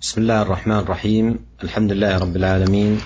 [0.00, 1.38] بسم الله الرحمن الرحيم.
[1.64, 3.00] الحمد لله رب العالمين.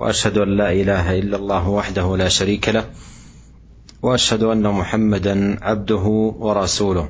[0.00, 2.84] وأشهد أن لا إله إلا الله وحده لا شريك له.
[4.02, 7.08] وأشهد أن محمدا عبده ورسوله.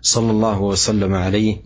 [0.00, 1.56] صلى الله وسلم عليه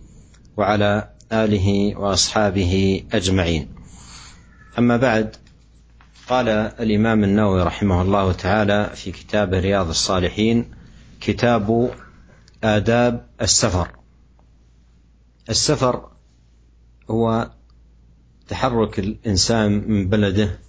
[0.57, 3.67] وعلى آله وأصحابه أجمعين.
[4.77, 5.35] أما بعد
[6.29, 10.65] قال الإمام النووي رحمه الله تعالى في كتاب رياض الصالحين
[11.21, 11.91] كتاب
[12.63, 13.96] آداب السفر.
[15.49, 16.09] السفر
[17.09, 17.51] هو
[18.47, 20.59] تحرك الإنسان من بلده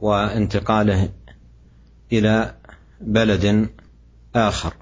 [0.00, 1.08] وانتقاله
[2.12, 2.54] إلى
[3.00, 3.70] بلد
[4.34, 4.74] آخر.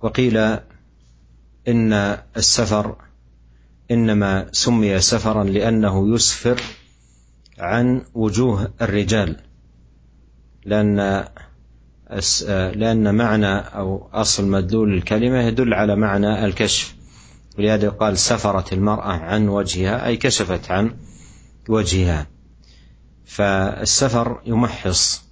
[0.00, 0.36] وقيل
[1.68, 1.92] إن
[2.36, 2.96] السفر
[3.90, 6.60] إنما سمي سفرا لأنه يسفر
[7.58, 9.36] عن وجوه الرجال
[10.64, 11.24] لأن
[12.48, 16.95] لأن معنى أو أصل مدلول الكلمة يدل على معنى الكشف.
[17.58, 20.96] ولهذا قال سفرت المرأة عن وجهها أي كشفت عن
[21.68, 22.26] وجهها.
[23.24, 25.24] فالسفر يمحص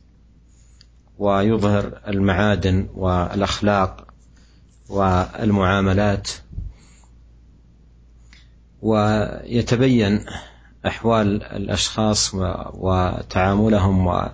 [1.19, 4.06] ويظهر المعادن والأخلاق
[4.89, 6.31] والمعاملات
[8.83, 10.27] ويتبين
[10.86, 12.34] أحوال الأشخاص
[12.75, 14.28] وتعاملهم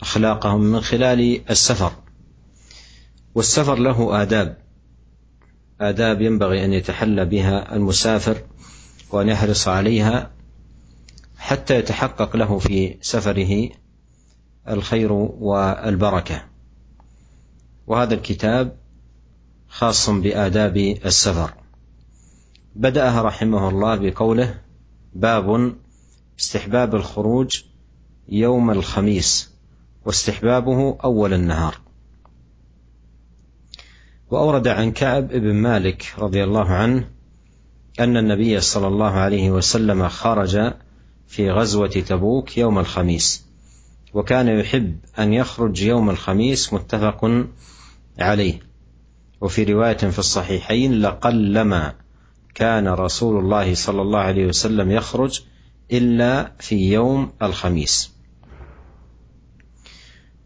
[0.00, 1.92] اخلاقهم من خلال السفر.
[3.34, 4.65] والسفر له آداب.
[5.80, 8.42] آداب ينبغي أن يتحلى بها المسافر
[9.10, 10.30] وأن يحرص عليها
[11.38, 13.68] حتى يتحقق له في سفره
[14.68, 16.44] الخير والبركة.
[17.86, 18.76] وهذا الكتاب
[19.68, 21.54] خاص بآداب السفر.
[22.76, 24.60] بدأها رحمه الله بقوله
[25.14, 25.76] باب
[26.40, 27.62] استحباب الخروج
[28.28, 29.50] يوم الخميس
[30.04, 31.85] واستحبابه أول النهار.
[34.30, 37.08] وأورد عن كعب بن مالك رضي الله عنه
[38.00, 40.72] أن النبي صلى الله عليه وسلم خرج
[41.26, 43.46] في غزوة تبوك يوم الخميس
[44.14, 47.46] وكان يحب أن يخرج يوم الخميس متفق
[48.18, 48.60] عليه.
[49.40, 51.94] وفي رواية في الصحيحين لقلما
[52.54, 55.42] كان رسول الله صلى الله عليه وسلم يخرج
[55.92, 58.12] إلا في يوم الخميس.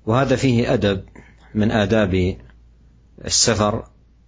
[0.06, 1.04] وهذا فيه أدب
[1.54, 2.36] من آداب
[3.24, 3.84] السفر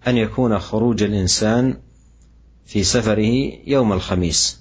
[0.06, 1.76] أن يكون خروج الإنسان
[2.64, 4.60] في سفره يوم الخميس.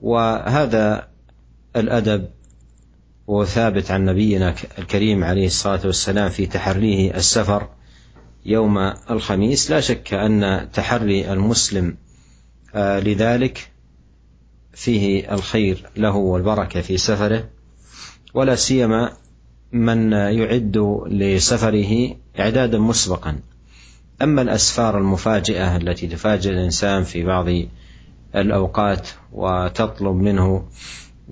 [0.00, 1.08] وهذا
[1.76, 2.28] الأدب
[3.30, 7.68] هو ثابت عن نبينا الكريم عليه الصلاة والسلام في تحريه السفر
[8.46, 8.78] يوم
[9.10, 9.70] الخميس.
[9.70, 11.96] لا شك أن تحري المسلم
[12.74, 13.70] لذلك
[14.72, 17.48] فيه الخير له والبركة في سفره.
[18.34, 19.12] ولا سيما
[19.72, 23.38] من يعد لسفره إعدادا مسبقا.
[24.22, 27.46] أما الأسفار المفاجئة التي تفاجئ الإنسان في بعض
[28.34, 30.68] الأوقات وتطلب منه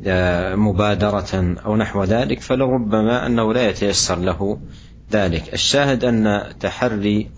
[0.06, 4.58] آه، مبادرة أو نحو ذلك فلربما أنه لا يتيسر له
[5.12, 5.54] ذلك.
[5.54, 7.30] الشاهد أن تحري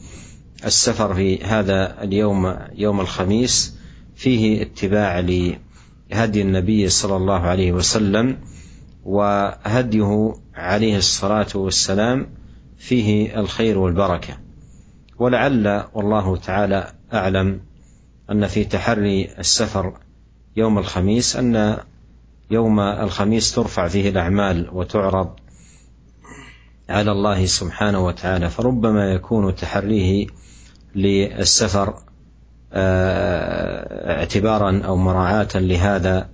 [0.64, 3.76] السفر في هذا اليوم يوم الخميس
[4.16, 8.38] فيه اتباع لهدي النبي صلى الله عليه وسلم
[9.04, 12.26] وهديه عليه الصلاة والسلام
[12.78, 14.38] فيه الخير والبركة.
[15.18, 17.60] ولعل والله تعالى أعلم
[18.30, 19.92] أن في تحري السفر
[20.56, 21.76] يوم الخميس أن
[22.50, 25.30] يوم الخميس ترفع فيه الأعمال وتعرض
[26.88, 28.50] على الله سبحانه وتعالى.
[28.50, 30.26] فربما يكون تحريه
[30.94, 31.94] للسفر
[32.72, 36.28] آه، اعتبارا أو مراعاة لهذا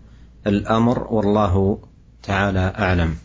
[0.47, 1.79] الأمر والله
[2.23, 3.17] تعالى أعلم.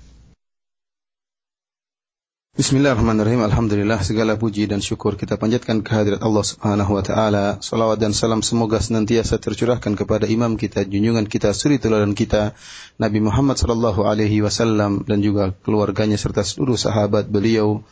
[2.57, 3.45] Bismillahirrahmanirrahim.
[3.45, 7.61] Alhamdulillah segala puji dan syukur kita panjatkan kehadirat Allah Subhanahu wa taala.
[7.61, 12.57] Salawat dan salam semoga senantiasa tercurahkan kepada imam kita, junjungan kita, suri teladan kita
[12.97, 17.85] Nabi Muhammad sallallahu alaihi wasallam dan juga keluarganya serta seluruh sahabat beliau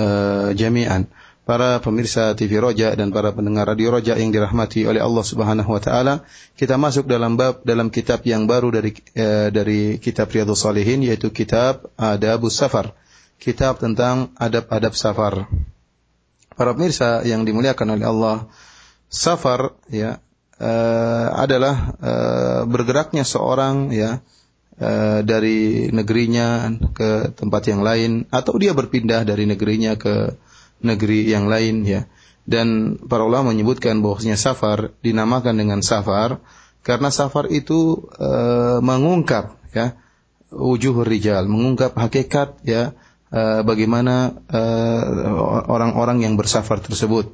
[0.00, 1.12] uh, jami'an
[1.44, 5.80] para pemirsa TV Roja dan para pendengar Radio Roja yang dirahmati oleh Allah Subhanahu wa
[5.84, 6.24] taala.
[6.56, 11.28] Kita masuk dalam bab dalam kitab yang baru dari eh, dari kitab Riyadhus Shalihin yaitu
[11.36, 12.96] kitab Adabus Safar.
[13.36, 15.46] Kitab tentang adab-adab safar.
[16.56, 18.36] Para pemirsa yang dimuliakan oleh Allah,
[19.12, 20.18] safar ya
[20.56, 24.24] eh, adalah eh, bergeraknya seorang ya
[24.80, 30.32] eh, dari negerinya ke tempat yang lain atau dia berpindah dari negerinya ke
[30.80, 32.08] negeri yang lain ya.
[32.46, 36.38] Dan para ulama menyebutkan bahwasanya safar dinamakan dengan safar
[36.86, 38.30] karena safar itu e,
[38.78, 39.98] mengungkap ya
[40.54, 42.94] wujuh rijal, mengungkap hakikat ya
[43.36, 44.32] e, bagaimana
[45.68, 47.28] orang-orang yang bersafar tersebut.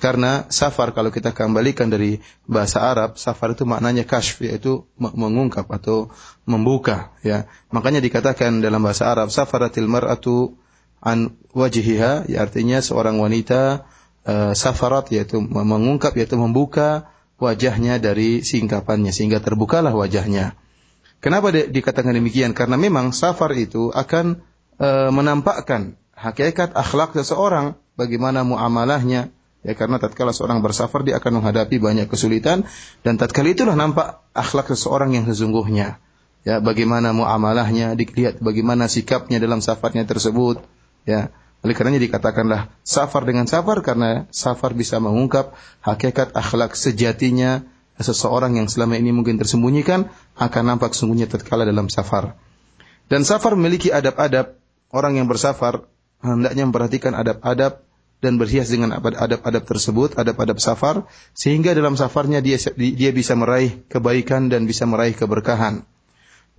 [0.00, 6.08] Karena safar kalau kita kembalikan dari bahasa Arab, safar itu maknanya kashf yaitu mengungkap atau
[6.48, 7.44] membuka ya.
[7.68, 10.56] Makanya dikatakan dalam bahasa Arab safaratil mar'atu
[11.04, 13.84] an wajhiha ya artinya seorang wanita
[14.24, 20.56] uh, safarat yaitu mengungkap yaitu membuka wajahnya dari singkapannya sehingga terbukalah wajahnya.
[21.20, 22.56] Kenapa di, dikatakan demikian?
[22.56, 24.40] Karena memang safar itu akan
[24.80, 29.30] uh, menampakkan hakikat akhlak seseorang, bagaimana muamalahnya,
[29.60, 32.64] Ya karena tatkala seorang bersafar dia akan menghadapi banyak kesulitan
[33.04, 36.00] dan tatkala itulah nampak akhlak seseorang yang sesungguhnya.
[36.40, 40.64] Ya, bagaimana muamalahnya, dilihat bagaimana sikapnya dalam safarnya tersebut.
[41.04, 41.28] Ya,
[41.60, 45.52] oleh karenanya dikatakanlah safar dengan safar karena safar bisa mengungkap
[45.84, 47.60] hakikat akhlak sejatinya
[48.00, 50.08] seseorang yang selama ini mungkin tersembunyikan
[50.40, 52.32] akan nampak sungguhnya tatkala dalam safar.
[53.12, 54.56] Dan safar memiliki adab-adab.
[54.90, 55.86] Orang yang bersafar
[56.18, 57.86] hendaknya memperhatikan adab-adab
[58.20, 64.52] dan berhias dengan adab-adab tersebut, adab-adab safar, sehingga dalam safarnya dia dia bisa meraih kebaikan
[64.52, 65.88] dan bisa meraih keberkahan.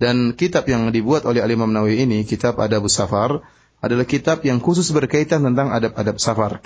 [0.02, 3.38] Dan kitab yang dibuat oleh Al Imam Nawawi ini, kitab Adab Safar,
[3.78, 6.58] adalah kitab yang khusus berkaitan tentang adab-adab safar.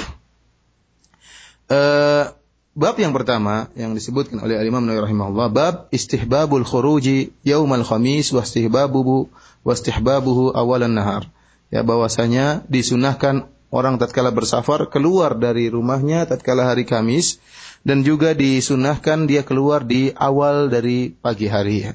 [1.68, 2.32] Uh,
[2.72, 8.32] bab yang pertama yang disebutkan oleh Al Imam Nawawi rahimahullah, bab istihbabul khuruji yaumal khamis
[8.32, 9.28] wa istihbabuhu
[9.60, 11.28] wa istihbabuhu awalan nahar.
[11.70, 17.42] Ya bahwasanya disunahkan orang tatkala bersafar keluar dari rumahnya tatkala hari Kamis
[17.82, 21.94] dan juga disunahkan dia keluar di awal dari pagi hari.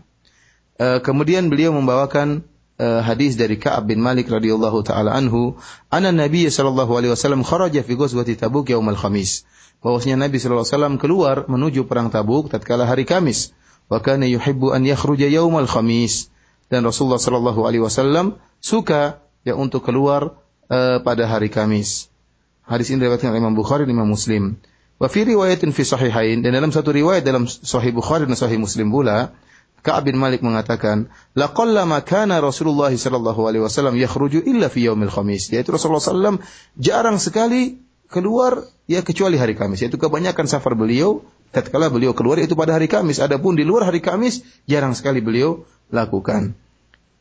[0.76, 2.44] E, kemudian beliau membawakan
[2.80, 5.60] e, hadis dari Ka'ab bin Malik radhiyallahu taala anhu,
[5.92, 9.44] "Anna Nabi sallallahu alaihi wasallam kharaja fi ghazwati Tabuk yaumal Khamis."
[9.82, 13.52] Bahwasanya Nabi sallallahu alaihi wasallam keluar menuju perang Tabuk tatkala hari Kamis.
[13.92, 16.32] Wa kana yuhibbu an yakhruja yaumal Khamis.
[16.72, 20.38] Dan Rasulullah sallallahu alaihi wasallam suka ya untuk keluar
[20.70, 22.10] uh, pada hari Kamis.
[22.66, 24.56] Hadis ini diriwayatkan oleh Imam Bukhari dan Imam Muslim.
[25.02, 28.94] Wa fi riwayatin fi sahihain dan dalam satu riwayat dalam Sahih Bukhari dan Sahih Muslim
[28.94, 29.34] pula
[29.82, 35.50] Ka'ab bin Malik mengatakan, "Laqallama kana Rasulullah sallallahu alaihi wasallam yakhruju illa fi yaumil khamis."
[35.50, 36.38] Yaitu Rasulullah sallam
[36.78, 39.82] jarang sekali keluar ya kecuali hari Kamis.
[39.82, 43.18] Yaitu kebanyakan safar beliau tatkala beliau keluar itu pada hari Kamis.
[43.18, 46.54] Adapun di luar hari Kamis jarang sekali beliau lakukan.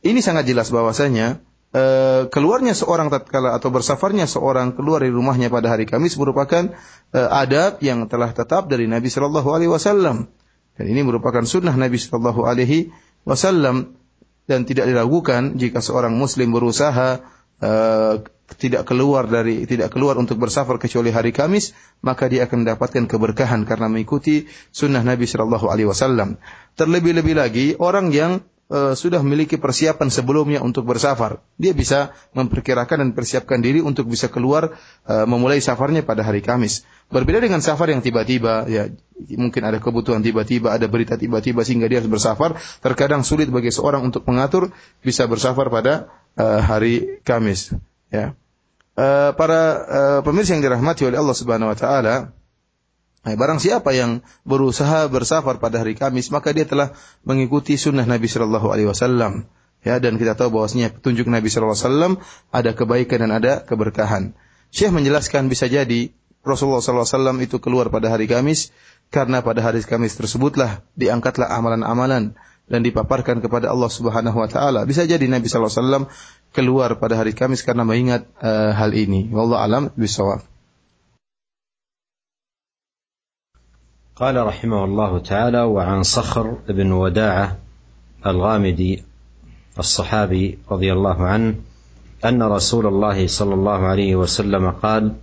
[0.05, 1.41] Ini sangat jelas bahwasanya
[1.71, 6.67] Uh, keluarnya seorang tatkala atau bersafarnya seorang keluar dari rumahnya pada hari Kamis merupakan
[7.15, 10.27] uh, adab yang telah tetap dari Nabi Shallallahu Alaihi Wasallam
[10.75, 12.91] dan ini merupakan sunnah Nabi Shallallahu Alaihi
[13.23, 13.95] Wasallam
[14.51, 17.23] dan tidak diragukan jika seorang Muslim berusaha
[17.63, 18.13] uh,
[18.59, 21.71] tidak keluar dari tidak keluar untuk bersafar kecuali hari Kamis
[22.03, 24.43] maka dia akan mendapatkan keberkahan karena mengikuti
[24.75, 26.35] sunnah Nabi Shallallahu Alaihi Wasallam.
[26.75, 31.43] Terlebih-lebih lagi orang yang uh, sudah memiliki persiapan sebelumnya untuk bersafar.
[31.59, 36.87] Dia bisa memperkirakan dan persiapkan diri untuk bisa keluar uh, memulai safarnya pada hari Kamis.
[37.11, 38.87] Berbeda dengan safar yang tiba-tiba, ya
[39.35, 42.55] mungkin ada kebutuhan tiba-tiba, ada berita tiba-tiba sehingga dia harus bersafar.
[42.79, 44.71] Terkadang sulit bagi seorang untuk mengatur
[45.03, 46.07] bisa bersafar pada
[46.39, 47.75] uh, hari Kamis.
[48.07, 48.33] Ya.
[48.95, 52.15] Uh, para uh, pemirsa yang dirahmati oleh Allah Subhanahu Wa Taala,
[53.21, 58.25] Nah, barang siapa yang berusaha bersafar pada hari Kamis, maka dia telah mengikuti sunnah Nabi
[58.25, 59.45] Shallallahu Alaihi Wasallam.
[59.81, 62.13] Ya, dan kita tahu bahwasanya petunjuk Nabi Shallallahu Alaihi Wasallam
[62.49, 64.33] ada kebaikan dan ada keberkahan.
[64.73, 68.73] Syekh menjelaskan bisa jadi Rasulullah SAW itu keluar pada hari Kamis
[69.13, 72.33] karena pada hari Kamis tersebutlah diangkatlah amalan-amalan
[72.65, 74.87] dan dipaparkan kepada Allah Subhanahu wa taala.
[74.87, 76.09] Bisa jadi Nabi SAW
[76.55, 79.29] keluar pada hari Kamis karena mengingat uh, hal ini.
[79.29, 80.50] Wallahu alam bisawab.
[84.15, 87.57] قال رحمه الله تعالى وعن صخر بن وداعة
[88.25, 89.03] الغامدي
[89.79, 91.55] الصحابي رضي الله عنه
[92.25, 95.13] أن رسول الله صلى الله عليه وسلم قال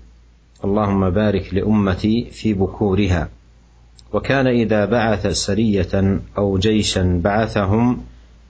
[0.64, 3.28] اللهم بارك لأمتي في بكورها
[4.12, 8.00] وكان إذا بعث سرية أو جيشا بعثهم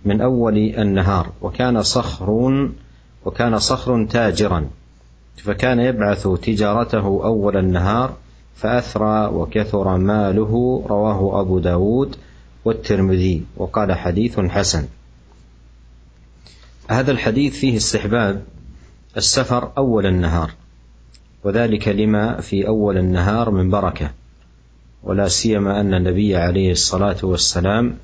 [0.05, 2.69] من أول النهار وكان صخر
[3.25, 4.67] وكان صخر تاجرا
[5.37, 8.17] فكان يبعث تجارته أول النهار
[8.59, 12.17] فأثرى وكثر ماله رواه أبو داود
[12.65, 14.87] والترمذي وقال حديث حسن.
[16.91, 18.43] هذا الحديث فيه استحباب
[19.17, 20.51] السفر أول النهار
[21.45, 24.11] وذلك لما في أول النهار من بركة
[25.03, 27.97] ولا سيما أن النبي عليه الصلاة والسلام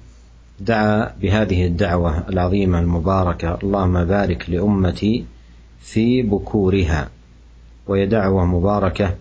[0.61, 5.25] دعا بهذه الدعوة العظيمة المباركة اللهم بارك لأمتي
[5.81, 7.09] في بكورها
[7.87, 9.15] وهي دعوة مباركة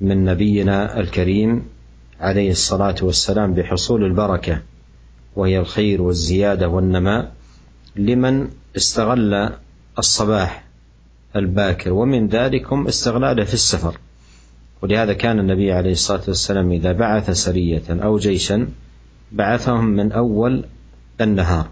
[0.00, 1.64] من نبينا الكريم
[2.20, 4.62] عليه الصلاة والسلام بحصول البركة
[5.36, 7.32] وهي الخير والزيادة والنماء
[7.96, 9.50] لمن استغل
[9.98, 10.64] الصباح
[11.36, 13.98] الباكر ومن ذلكم استغلاله في السفر.
[14.82, 18.68] ولهذا كان النبي عليه الصلاة والسلام إذا بعث سرية أو جيشا
[19.32, 20.64] بعثهم من أول
[21.20, 21.68] النهار.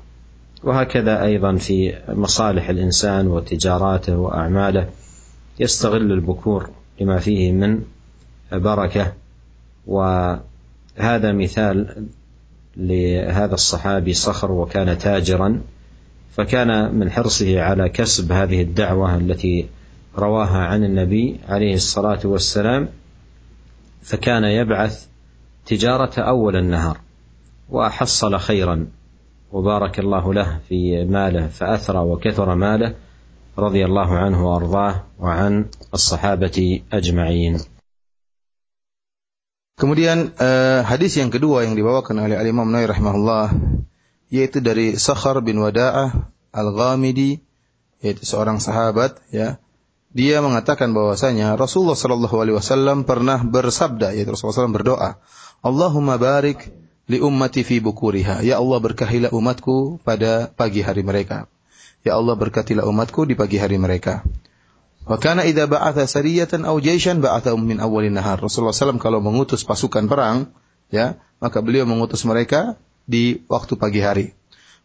[0.65, 4.89] وهكذا أيضا في مصالح الإنسان وتجاراته وأعماله
[5.61, 7.83] يستغل البكور لما فيه من
[8.53, 9.13] بركة
[9.87, 12.07] وهذا مثال
[12.77, 15.61] لهذا الصحابي صخر وكان تاجرا
[16.33, 19.67] فكان من حرصه على كسب هذه الدعوة التي
[20.19, 22.89] رواها عن النبي عليه الصلاة والسلام
[24.03, 25.07] فكان يبعث
[25.67, 26.99] تجارة أول النهار
[27.71, 28.87] وحصل خيرا
[29.53, 32.95] وبارك الله له في ماله فأثرى وكثر ماله
[33.59, 37.59] رضي الله عنه وأرضاه وعن الصحابة أجمعين.
[39.77, 43.53] Kemudian uh, hadis yang kedua yang dibawakan oleh Al Imam Nawawi rahimahullah
[44.33, 47.45] yaitu dari Sakhar bin Wada'ah Al-Ghamidi
[48.01, 49.61] yaitu seorang sahabat ya.
[50.17, 55.11] Dia mengatakan bahwasanya Rasulullah Shallallahu alaihi wasallam pernah bersabda yaitu Rasulullah SAW berdoa
[55.61, 56.73] Allahumma barik
[57.05, 58.41] li ummati fi bukuriha.
[58.49, 61.53] Ya Allah berkahilah umatku pada pagi hari mereka.
[62.01, 64.25] Ya Allah berkatilah umatku di pagi hari mereka
[65.07, 68.43] Wa kana idza ba'atha sariyatan aw jaishan ba'athahum min awwalin nahar.
[68.43, 70.51] Rasulullah SAW kalau mengutus pasukan perang,
[70.91, 72.75] ya, maka beliau mengutus mereka
[73.07, 74.27] di waktu pagi hari.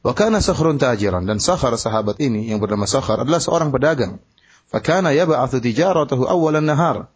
[0.06, 4.22] Wa kana Sakhrun tajiran dan Sakhar sahabat ini yang bernama Sakhar adalah seorang pedagang.
[4.70, 7.10] Fa kana yab'athu tijaratahu awwalan nahar.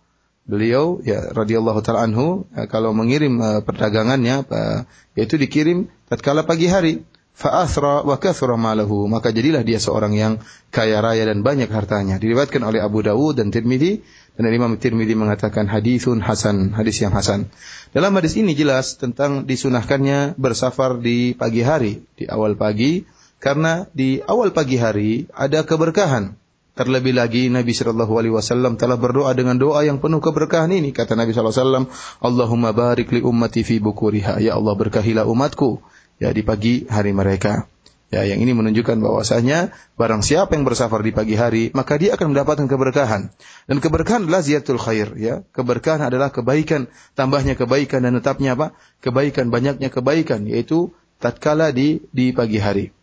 [0.46, 4.86] Beliau ya radhiyallahu taala anhu ya, kalau mengirim uh, perdagangannya uh,
[5.18, 7.02] yaitu dikirim tatkala pagi hari
[7.36, 9.06] fa'athra wa kathura malahu.
[9.12, 10.34] Maka jadilah dia seorang yang
[10.72, 12.16] kaya raya dan banyak hartanya.
[12.18, 14.02] Diriwayatkan oleh Abu Dawud dan Tirmidzi
[14.40, 17.52] dan Imam Tirmidzi mengatakan hadisun hasan hadis yang hasan.
[17.92, 23.04] Dalam hadis ini jelas tentang disunahkannya bersafar di pagi hari di awal pagi.
[23.36, 26.34] Karena di awal pagi hari ada keberkahan.
[26.76, 30.92] Terlebih lagi Nabi Shallallahu Alaihi Wasallam telah berdoa dengan doa yang penuh keberkahan ini.
[30.92, 31.86] Kata Nabi Shallallahu Alaihi Wasallam,
[32.20, 34.44] Allahumma barik li ummati fi bukuriha.
[34.44, 35.80] Ya Allah berkahilah umatku
[36.20, 37.68] ya di pagi hari mereka.
[38.14, 42.32] Ya, yang ini menunjukkan bahwasanya barang siapa yang bersafar di pagi hari, maka dia akan
[42.32, 43.34] mendapatkan keberkahan.
[43.66, 45.42] Dan keberkahan adalah ziyatul khair, ya.
[45.52, 48.78] Keberkahan adalah kebaikan, tambahnya kebaikan dan tetapnya apa?
[49.02, 52.94] Kebaikan, banyaknya kebaikan, yaitu tatkala di di pagi hari.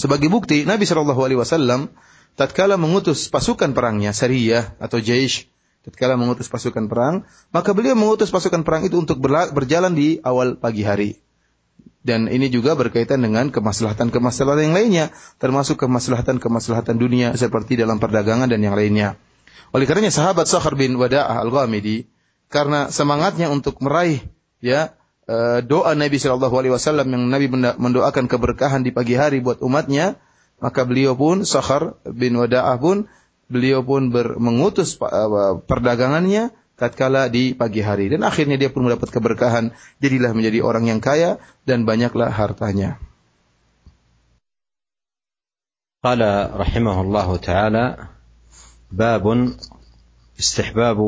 [0.00, 1.92] Sebagai bukti, Nabi Shallallahu alaihi wasallam
[2.40, 5.46] tatkala mengutus pasukan perangnya, sariyah atau jaish,
[5.84, 10.82] tatkala mengutus pasukan perang, maka beliau mengutus pasukan perang itu untuk berjalan di awal pagi
[10.82, 11.25] hari.
[12.06, 15.06] Dan ini juga berkaitan dengan kemaslahatan-kemaslahatan yang lainnya,
[15.42, 19.18] termasuk kemaslahatan-kemaslahatan dunia seperti dalam perdagangan dan yang lainnya.
[19.74, 22.06] Oleh karenanya sahabat Sakhar bin Wada'ah Al-Ghamidi
[22.46, 24.22] karena semangatnya untuk meraih
[24.62, 24.94] ya
[25.26, 30.14] eh, doa Nabi Shallallahu alaihi wasallam yang Nabi mendoakan keberkahan di pagi hari buat umatnya,
[30.62, 33.10] maka beliau pun Sakhar bin Wada'ah pun
[33.50, 39.69] beliau pun mengutus eh, perdagangannya tatkala di pagi hari dan akhirnya dia pun mendapat keberkahan
[40.01, 41.37] jadilah menjadi orang yang kaya
[41.69, 42.97] dan banyaklah hartanya.
[46.01, 46.17] قال
[46.57, 47.85] رحمه الله تعالى
[48.91, 49.53] باب
[50.39, 50.99] استحباب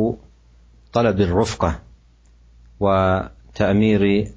[0.93, 1.79] طلب الرفقة
[2.79, 4.31] وتأمير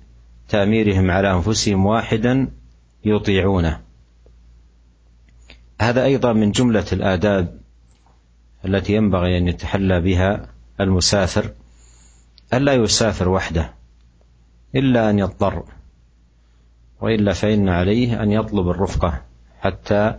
[0.49, 2.49] تأميرهم على أنفسهم واحدا
[3.05, 3.81] يطيعونه
[5.81, 7.61] هذا أيضا من جملة الآداب
[8.65, 10.49] التي ينبغي أن يتحلى بها
[10.82, 11.52] المسافر
[12.54, 13.74] ألا يسافر وحده
[14.76, 15.64] إلا أن يضطر
[17.02, 19.22] وإلا فإن عليه أن يطلب الرفقة
[19.62, 20.16] حتى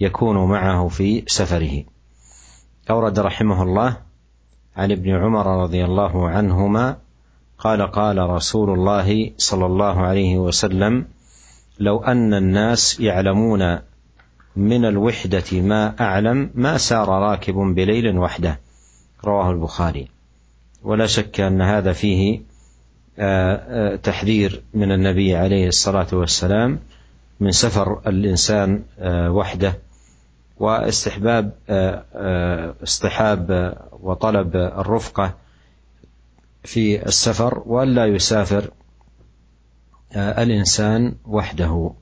[0.00, 1.84] يكون معه في سفره.
[2.90, 3.96] أورد رحمه الله
[4.76, 6.96] عن ابن عمر رضي الله عنهما
[7.58, 11.06] قال قال رسول الله صلى الله عليه وسلم
[11.78, 13.78] لو أن الناس يعلمون
[14.56, 18.60] من الوحدة ما أعلم ما سار راكب بليل وحده.
[19.24, 20.08] رواه البخاري.
[20.82, 22.40] ولا شك أن هذا فيه
[24.02, 26.80] تحذير من النبي عليه الصلاة والسلام
[27.40, 28.84] من سفر الإنسان
[29.32, 29.78] وحده
[30.56, 31.52] واستحباب
[32.82, 35.34] اصطحاب وطلب الرفقة
[36.64, 38.70] في السفر وألا يسافر
[40.16, 41.92] الإنسان وحده.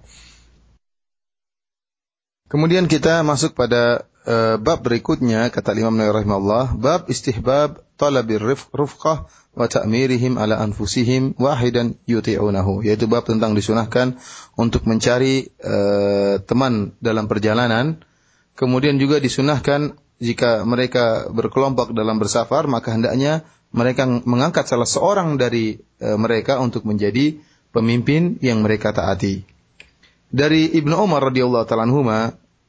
[2.50, 9.28] Kemudian kita masuk pada uh, bab berikutnya kata Imam Nawawi rahimahullah, bab istihbab talabir rufqah
[9.54, 14.18] wa ta'mirihim ala anfusihim wahidan yuti'unahu, yaitu bab tentang disunahkan
[14.58, 18.02] untuk mencari uh, teman dalam perjalanan,
[18.58, 25.78] kemudian juga disunahkan jika mereka berkelompok dalam bersafar, maka hendaknya mereka mengangkat salah seorang dari
[26.02, 27.38] uh, mereka untuk menjadi
[27.74, 29.42] pemimpin yang mereka taati.
[30.34, 31.86] Dari Ibnu Umar radhiyallahu taala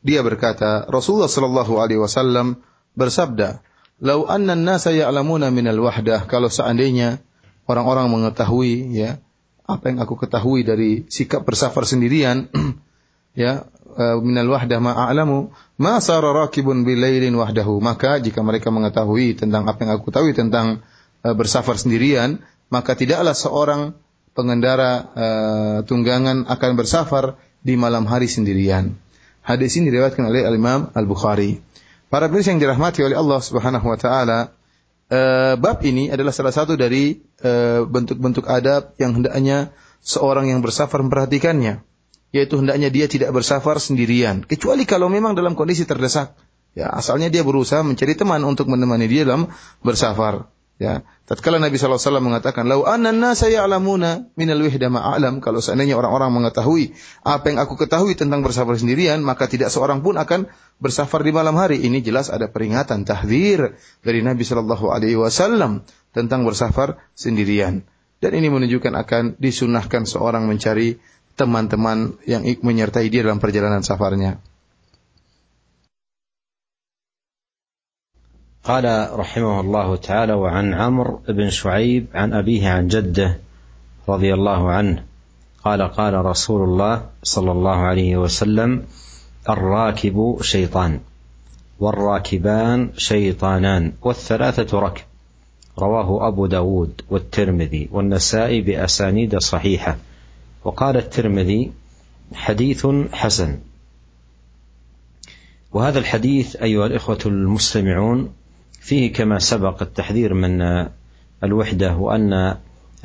[0.06, 2.62] dia berkata, Rasulullah Shallallahu alaihi wasallam
[2.94, 3.66] bersabda,
[4.06, 7.26] "Lau anna an-nasa ya'lamuna minal wahdah." Kalau seandainya
[7.66, 9.18] orang-orang mengetahui ya
[9.66, 12.54] apa yang aku ketahui dari sikap bersafar sendirian
[13.34, 13.66] ya
[13.98, 15.50] uh, minal wahdah ma a'lamu
[15.82, 20.86] ma sara rakibun bilailin wahdahu maka jika mereka mengetahui tentang apa yang aku ketahui tentang
[21.26, 23.98] uh, bersafar sendirian maka tidaklah seorang
[24.38, 28.94] pengendara uh, tunggangan akan bersafar di malam hari sendirian
[29.46, 31.62] hadis ini diriwayatkan oleh Al-Imam Al-Bukhari
[32.10, 34.40] para pemirsa yang dirahmati oleh Allah Subhanahu wa taala
[35.10, 39.70] uh, bab ini adalah salah satu dari eh, bentuk-bentuk adab yang hendaknya
[40.06, 41.82] seorang yang bersafar memperhatikannya,
[42.30, 46.38] yaitu hendaknya dia tidak bersafar sendirian, kecuali kalau memang dalam kondisi terdesak.
[46.76, 49.48] Ya, asalnya dia berusaha mencari teman untuk menemani dia dalam
[49.80, 50.52] bersafar.
[50.76, 56.36] Ya, tatkala Nabi SAW mengatakan, "Lau anna nasa ya'lamuna minal wihda ma'alam." Kalau seandainya orang-orang
[56.36, 56.92] mengetahui
[57.24, 60.52] apa yang aku ketahui tentang bersafar sendirian, maka tidak seorang pun akan
[60.84, 61.80] bersafar di malam hari.
[61.80, 67.88] Ini jelas ada peringatan tahdir dari Nabi Shallallahu alaihi wasallam tentang bersafar sendirian.
[68.20, 71.00] Dan ini menunjukkan akan disunahkan seorang mencari
[71.40, 74.44] teman-teman yang menyertai dia dalam perjalanan safarnya.
[78.66, 83.38] قال رحمه الله تعالى وعن عمرو بن شعيب عن أبيه عن جده
[84.10, 85.04] رضي الله عنه
[85.64, 88.86] قال قال رسول الله صلى الله عليه وسلم
[89.50, 91.00] الراكب شيطان
[91.80, 95.04] والراكبان شيطانان والثلاثة ركب
[95.80, 99.98] رواه أبو داود والترمذي والنسائي بأسانيد صحيحة
[100.64, 101.72] وقال الترمذي
[102.34, 103.60] حديث حسن
[105.74, 108.34] وهذا الحديث أيها الإخوة المستمعون
[108.86, 110.86] فيه كما سبق التحذير من
[111.44, 112.56] الوحدة وأن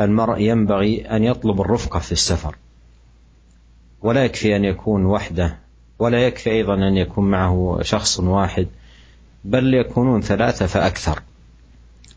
[0.00, 2.56] المرء ينبغي أن يطلب الرفقة في السفر.
[4.02, 5.56] ولا يكفي أن يكون وحدة
[5.98, 8.66] ولا يكفي أيضا أن يكون معه شخص واحد
[9.44, 11.22] بل يكونون ثلاثة فأكثر.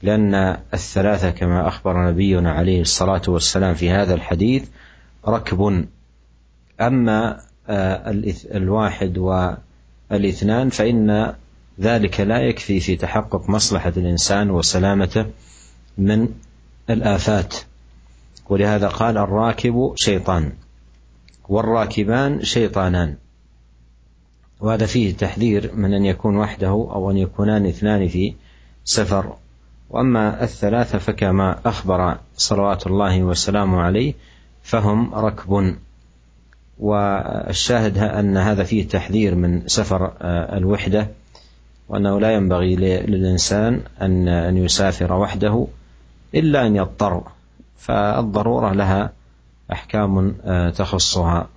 [0.01, 4.69] لأن الثلاثة كما أخبر نبينا عليه الصلاة والسلام في هذا الحديث
[5.27, 5.85] ركب.
[6.81, 7.39] أما
[8.55, 11.33] الواحد والإثنان فإن
[11.79, 15.25] ذلك لا يكفي في تحقق مصلحة الإنسان وسلامته
[15.97, 16.29] من
[16.89, 17.55] الآفات.
[18.49, 20.51] ولهذا قال الراكب شيطان
[21.49, 23.15] والراكبان شيطانان.
[24.59, 28.33] وهذا فيه تحذير من أن يكون وحده أو أن يكونان اثنان في
[28.83, 29.33] سفر.
[29.89, 34.13] وأما الثلاثه فكما أخبر صلوات الله وسلامه عليه
[34.63, 35.75] فهم ركب.
[36.79, 40.13] والشاهد أن هذا فيه تحذير من سفر
[40.57, 41.07] الوحدة.
[41.88, 42.76] وأنه لا ينبغي
[43.08, 45.66] للإنسان أن أن يسافر وحده
[46.34, 47.22] إلا أن يضطر
[47.76, 49.12] فالضرورة لها
[49.72, 50.12] أحكام
[50.76, 51.48] تخصها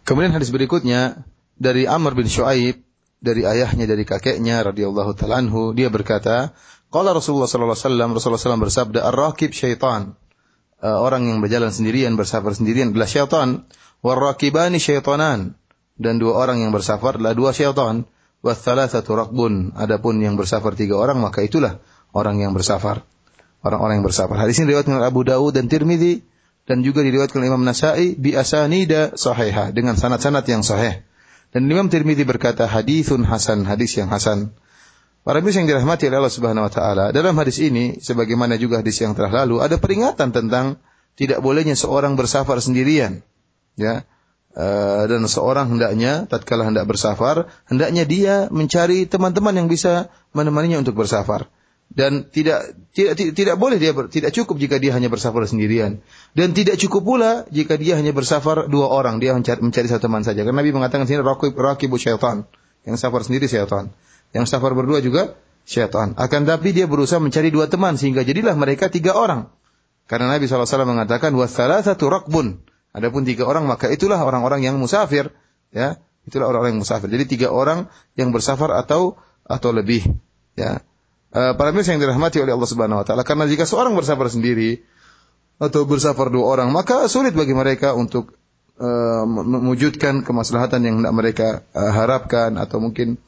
[0.00, 1.22] Kemudian hadis berikutnya
[1.60, 2.82] dari Amr bin Shu'aib
[3.20, 6.56] dari ayahnya dari kakeknya radhiyallahu taala anhu dia berkata
[6.88, 10.16] qala Rasulullah sallallahu alaihi wasallam Rasulullah SAW bersabda ar-rakib syaitan
[10.80, 13.48] uh, orang yang berjalan sendirian bersafar sendirian adalah syaitan
[14.00, 15.54] war-rakibani syaitanan
[15.95, 18.03] dan dua orang yang bersafar adalah dua syaitan.
[18.45, 19.73] Wathalathatu rakbun.
[19.73, 21.81] Adapun yang bersafar tiga orang maka itulah
[22.13, 23.01] orang yang bersafar.
[23.65, 24.37] Orang-orang yang bersafar.
[24.37, 26.21] Hadis ini diriwayatkan oleh Abu Dawud dan Tirmidzi
[26.69, 31.01] dan juga diriwayatkan oleh Imam Nasai bi asanida sahihah dengan sanad-sanad yang sahih.
[31.49, 34.53] Dan Imam Tirmidzi berkata hadithun hasan, hadis yang hasan.
[35.25, 39.01] Para bis yang dirahmati oleh Allah Subhanahu wa taala, dalam hadis ini sebagaimana juga hadis
[39.01, 40.77] yang telah lalu ada peringatan tentang
[41.17, 43.25] tidak bolehnya seorang bersafar sendirian.
[43.73, 44.05] Ya.
[44.55, 50.95] Eh, dan seorang hendaknya tatkala hendak bersafar hendaknya dia mencari teman-teman yang bisa menemaninya untuk
[50.95, 51.51] bersafar.
[51.91, 55.99] Dan tidak tidak tidak, boleh dia ber, tidak cukup jika dia hanya bersafar sendirian.
[56.31, 59.19] Dan tidak cukup pula jika dia hanya bersafar dua orang.
[59.19, 60.47] Dia mencari, mencari satu teman saja.
[60.47, 62.47] Karena Nabi mengatakan sini rakib rakibu syaitan.
[62.87, 63.91] Yang safar sendiri syaitan.
[64.31, 65.35] Yang safar berdua juga
[65.67, 66.15] syaitan.
[66.15, 69.51] Akan tapi dia berusaha mencari dua teman sehingga jadilah mereka tiga orang.
[70.07, 71.35] Karena Nabi SAW mengatakan
[71.83, 72.63] satu rakbun
[72.95, 75.35] Adapun tiga orang maka itulah orang-orang yang musafir,
[75.75, 75.99] ya.
[76.23, 77.11] Itulah orang-orang yang musafir.
[77.11, 80.07] Jadi tiga orang yang bersafar atau atau lebih,
[80.55, 80.79] ya.
[81.35, 84.79] E, para mirsa yang dirahmati oleh Allah Subhanahu wa taala karena jika seorang bersafar sendiri
[85.59, 88.39] atau bersafar dua orang maka sulit bagi mereka untuk
[88.79, 88.89] e,
[89.27, 93.19] mewujudkan kemaslahatan yang hendak mereka e, harapkan atau mungkin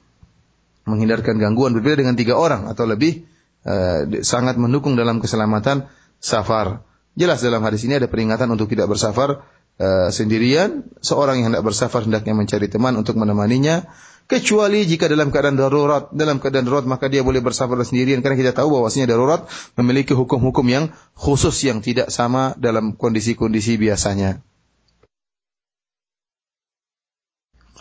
[0.88, 3.28] menghindarkan gangguan berbeda dengan tiga orang atau lebih
[3.68, 3.76] e,
[4.24, 5.92] sangat mendukung dalam keselamatan
[6.24, 6.88] safar.
[7.20, 9.44] Jelas dalam hadis ini ada peringatan untuk tidak bersafar
[9.79, 13.89] uh, sendirian, seorang yang hendak bersafar hendaknya mencari teman untuk menemaninya,
[14.31, 16.09] kecuali jika dalam keadaan darurat.
[16.15, 19.45] Dalam keadaan darurat maka dia boleh bersafar sendirian karena kita tahu bahwasanya darurat
[19.77, 20.85] memiliki hukum-hukum yang
[21.19, 24.41] khusus yang tidak sama dalam kondisi-kondisi biasanya.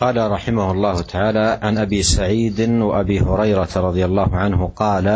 [0.02, 5.06] قال رحمه الله تعالى عن ابي سعيد وابي هريره رضي الله عنه قال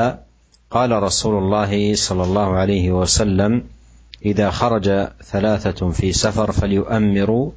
[0.71, 3.53] قال رسول الله صلى الله عليه وسلم
[4.26, 7.52] إذا خرج ثلاثة في سفر فليؤمروا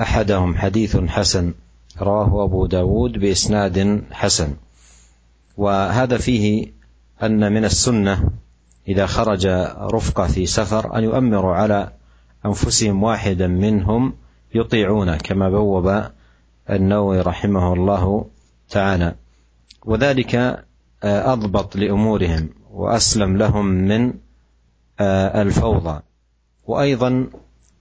[0.00, 1.54] أحدهم حديث حسن
[2.00, 4.56] رواه أبو داود بإسناد حسن.
[5.56, 6.72] وهذا فيه
[7.22, 8.30] أن من السنة
[8.88, 9.46] إذا خرج
[9.92, 11.92] رفقة في سفر أن يؤمروا على
[12.46, 14.14] أنفسهم واحدا منهم
[14.54, 16.04] يطيعونه كما بوب
[16.70, 18.26] النووي رحمه الله
[18.70, 19.14] تعالى.
[19.84, 20.34] وذلك
[21.04, 24.12] آه، أضبط لأمورهم وأسلم لهم من
[25.00, 26.00] الفوضى.
[26.66, 27.26] وأيضا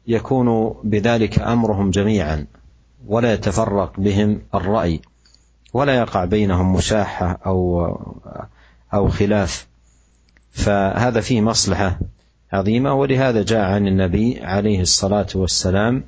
[0.07, 2.45] يكون بذلك أمرهم جميعا.
[3.07, 5.01] ولا يتفرق بهم الرأي.
[5.73, 7.87] ولا يقع بينهم مشاحة أو
[8.93, 9.67] أو خلاف.
[10.51, 11.99] فهذا فيه مصلحة
[12.51, 12.93] عظيمة.
[12.93, 16.03] ولهذا جاء عن النبي عليه الصلاة والسلام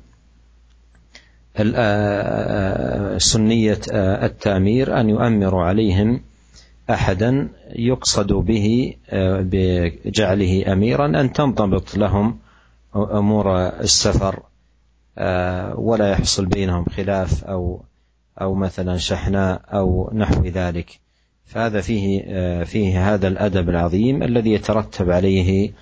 [3.18, 6.20] سنية التأمير أن يؤمروا عليهم
[6.90, 8.94] أحدا يقصد به
[9.40, 12.38] بجعله أميرا أن تنضبط لهم
[12.96, 14.42] أمور السفر
[15.74, 17.82] ولا يحصل بينهم خلاف أو
[18.40, 21.00] أو مثلا شحناء أو نحو ذلك.
[21.44, 22.22] فهذا فيه
[22.64, 25.72] فيه هذا الأدب العظيم الذي يترتب عليه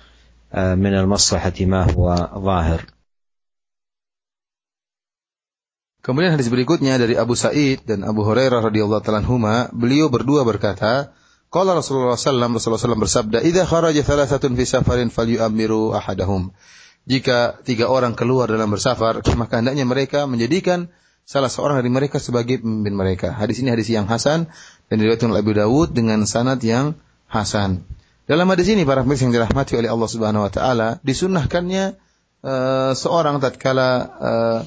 [0.53, 2.81] من المصلحة ما هو ظاهر.
[5.99, 11.11] Kemudian hadis berikutnya dari Abu Sa'id dan Abu Hurairah radhiyallahu taala anhuma, beliau berdua berkata,
[11.49, 16.53] Qala Rasulullah sallallahu Rasulullah sallam bersabda, "Idza kharaja thalathatun fi safarin falyu'ammiru ahadahum."
[17.09, 20.93] Jika tiga orang keluar dalam bersafar, maka hendaknya mereka menjadikan
[21.25, 23.33] salah seorang dari mereka sebagai pemimpin mereka.
[23.33, 24.45] Hadis ini hadis yang hasan
[24.93, 27.81] dan diriwayatkan oleh Abu Dawud dengan sanad yang hasan.
[28.29, 31.97] Dalam hadis ini para pemirsa yang dirahmati oleh Allah Subhanahu wa taala, disunnahkannya
[32.45, 33.89] uh, seorang tatkala
[34.21, 34.59] uh,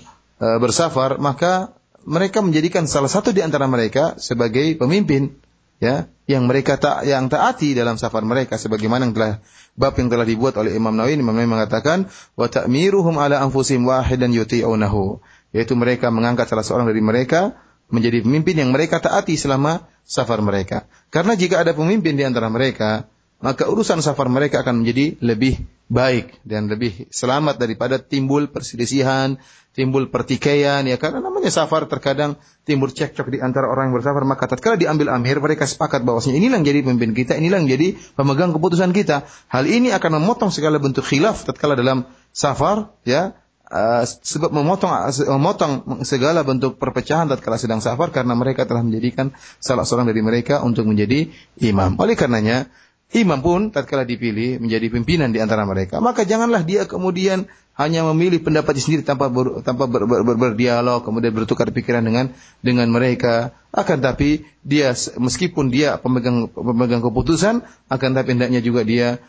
[0.43, 5.39] e, bersafar, maka mereka menjadikan salah satu di antara mereka sebagai pemimpin
[5.79, 9.35] ya yang mereka tak yang taati dalam safar mereka sebagaimana yang telah
[9.75, 14.31] bab yang telah dibuat oleh Imam Nawawi Imam Nawawi mengatakan wa ta'miruhum ala anfusihim wahidan
[14.35, 15.19] yuti'unahu
[15.55, 17.59] yaitu mereka mengangkat salah seorang dari mereka
[17.93, 20.89] menjadi pemimpin yang mereka taati selama safar mereka.
[21.13, 23.12] Karena jika ada pemimpin di antara mereka,
[23.43, 25.59] maka urusan safar mereka akan menjadi lebih
[25.91, 29.37] baik dan lebih selamat daripada timbul perselisihan,
[29.75, 34.49] timbul pertikaian ya karena namanya safar terkadang timbul cekcok di antara orang yang bersafar maka
[34.49, 38.57] tatkala diambil amir mereka sepakat bahwasanya inilah yang jadi pemimpin kita, inilah yang jadi pemegang
[38.57, 39.29] keputusan kita.
[39.51, 43.37] Hal ini akan memotong segala bentuk khilaf tatkala dalam safar ya
[43.73, 44.93] Uh, sebab memotong
[45.33, 49.33] memotong segala bentuk perpecahan tatkala sedang safar karena mereka telah menjadikan
[49.65, 51.97] salah seorang dari mereka untuk menjadi imam.
[51.97, 52.69] Oleh karenanya
[53.13, 57.45] Imam pun tatkala dipilih menjadi pimpinan di antara mereka, maka janganlah dia kemudian
[57.77, 62.33] hanya memilih pendapat sendiri tanpa ber, tanpa ber, ber, ber, berdialog, kemudian bertukar pikiran dengan
[62.61, 63.57] dengan mereka.
[63.73, 69.21] Akan tapi dia meskipun dia pemegang pemegang keputusan, akan tapi hendaknya juga dia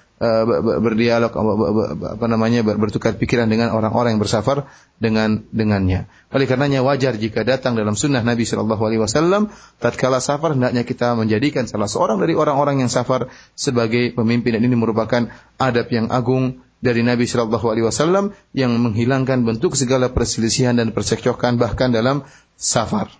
[0.83, 4.66] berdialog apa namanya bertukar pikiran dengan orang-orang yang bersafar
[4.99, 6.11] dengan dengannya.
[6.35, 11.14] Oleh karenanya wajar jika datang dalam sunnah Nabi Shallallahu Alaihi Wasallam tatkala safar hendaknya kita
[11.14, 16.66] menjadikan salah seorang dari orang-orang yang safar sebagai pemimpin dan ini merupakan adab yang agung
[16.83, 22.27] dari Nabi Shallallahu Alaihi Wasallam yang menghilangkan bentuk segala perselisihan dan percekcokan bahkan dalam
[22.59, 23.14] safar.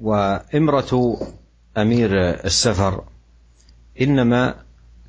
[0.00, 0.92] وإمرة
[1.76, 2.10] أمير
[2.48, 2.94] السفر
[4.01, 4.55] إنما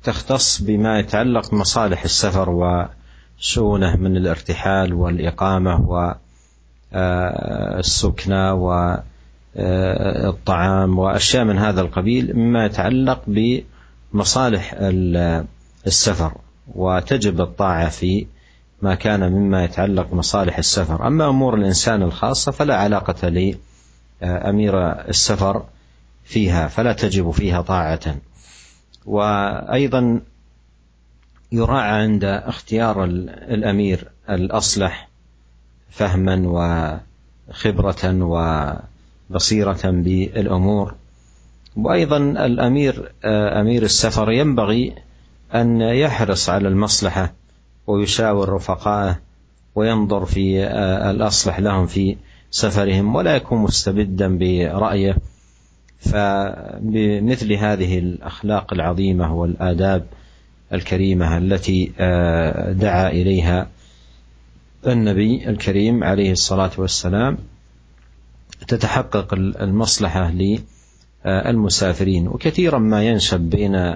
[0.03, 5.81] تختص بما يتعلق بمصالح السفر وشؤونه من الارتحال والإقامة
[6.93, 8.51] والسكنى
[9.55, 13.23] والطعام وأشياء من هذا القبيل مما يتعلق
[14.13, 14.75] بمصالح
[15.87, 16.33] السفر
[16.75, 18.27] وتجب الطاعة في
[18.81, 21.07] ما كان مما يتعلق بمصالح السفر.
[21.07, 23.53] أما أمور الإنسان الخاصة فلا علاقة
[24.21, 25.63] لأمير السفر
[26.23, 28.15] فيها فلا تجب فيها طاعة.
[29.07, 30.21] وأيضا
[31.51, 35.07] يراعى عند اختيار الأمير الأصلح
[35.89, 37.01] فهما
[37.49, 38.23] وخبرة
[39.29, 40.93] وبصيرة بالأمور.
[41.75, 44.95] وأيضا الأمير آه، أمير السفر ينبغي
[45.55, 47.33] أن يحرص على المصلحة
[47.87, 49.19] ويشاور رفقائه
[49.75, 52.17] وينظر في آه، الأصلح لهم في
[52.51, 55.17] سفرهم ولا يكون مستبدا برأيه.
[55.99, 60.05] فبمثل هذه الأخلاق العظيمة والآداب
[60.73, 61.85] الكريمة التي
[62.79, 63.67] دعا إليها
[64.87, 67.37] النبي الكريم عليه الصلاة والسلام
[68.67, 70.31] تتحقق المصلحة
[71.25, 73.95] للمسافرين وكثيرا ما ينشب بين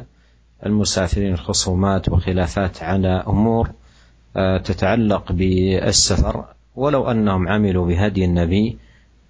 [0.66, 3.70] المسافرين خصومات وخلافات على أمور
[4.64, 6.46] تتعلق بالسفر.
[6.76, 8.78] ولو أنهم عملوا بهدي النبي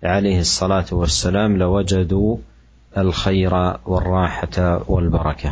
[0.03, 2.37] عليه الصلاة والسلام لوجدوا
[2.96, 3.54] الخير
[3.86, 4.56] والراحه
[4.88, 5.50] والبركه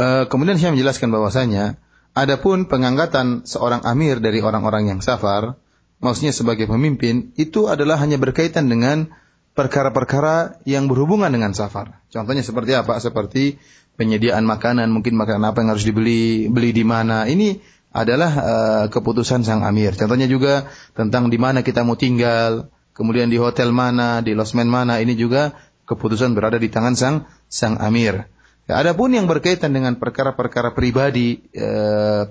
[0.00, 1.76] Uh, kemudian saya menjelaskan bahwasanya
[2.16, 5.60] adapun pengangkatan seorang amir dari orang-orang yang safar,
[6.00, 9.12] maksudnya sebagai pemimpin, itu adalah hanya berkaitan dengan
[9.52, 12.00] perkara-perkara yang berhubungan dengan safar.
[12.08, 12.96] Contohnya seperti apa?
[12.96, 13.60] Seperti
[14.00, 17.28] penyediaan makanan, mungkin makanan apa yang harus dibeli, beli di mana.
[17.28, 17.60] Ini
[17.95, 19.95] adalah uh, keputusan sang amir.
[19.95, 24.99] Contohnya juga tentang di mana kita mau tinggal, kemudian di hotel mana, di losmen mana,
[24.99, 25.55] ini juga
[25.87, 27.15] keputusan berada di tangan sang
[27.47, 28.27] sang amir.
[28.65, 31.69] Ya, adapun yang berkaitan dengan perkara-perkara pribadi e,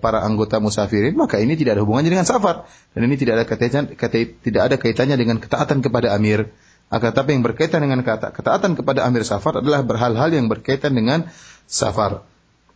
[0.03, 3.95] para anggota musafirin, maka ini tidak ada hubungannya dengan safar dan ini tidak ada kaitannya
[4.43, 6.51] tidak ada kaitannya dengan ketaatan kepada amir.
[6.91, 11.31] Akan tetapi yang berkaitan dengan kata, ketaatan kepada amir safar adalah berhal-hal yang berkaitan dengan
[11.71, 12.27] safar.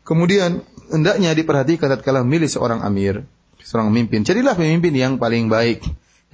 [0.07, 3.25] Kemudian hendaknya diperhatikan tatkala memilih seorang amir,
[3.63, 4.25] seorang pemimpin.
[4.25, 5.85] Jadilah pemimpin yang paling baik,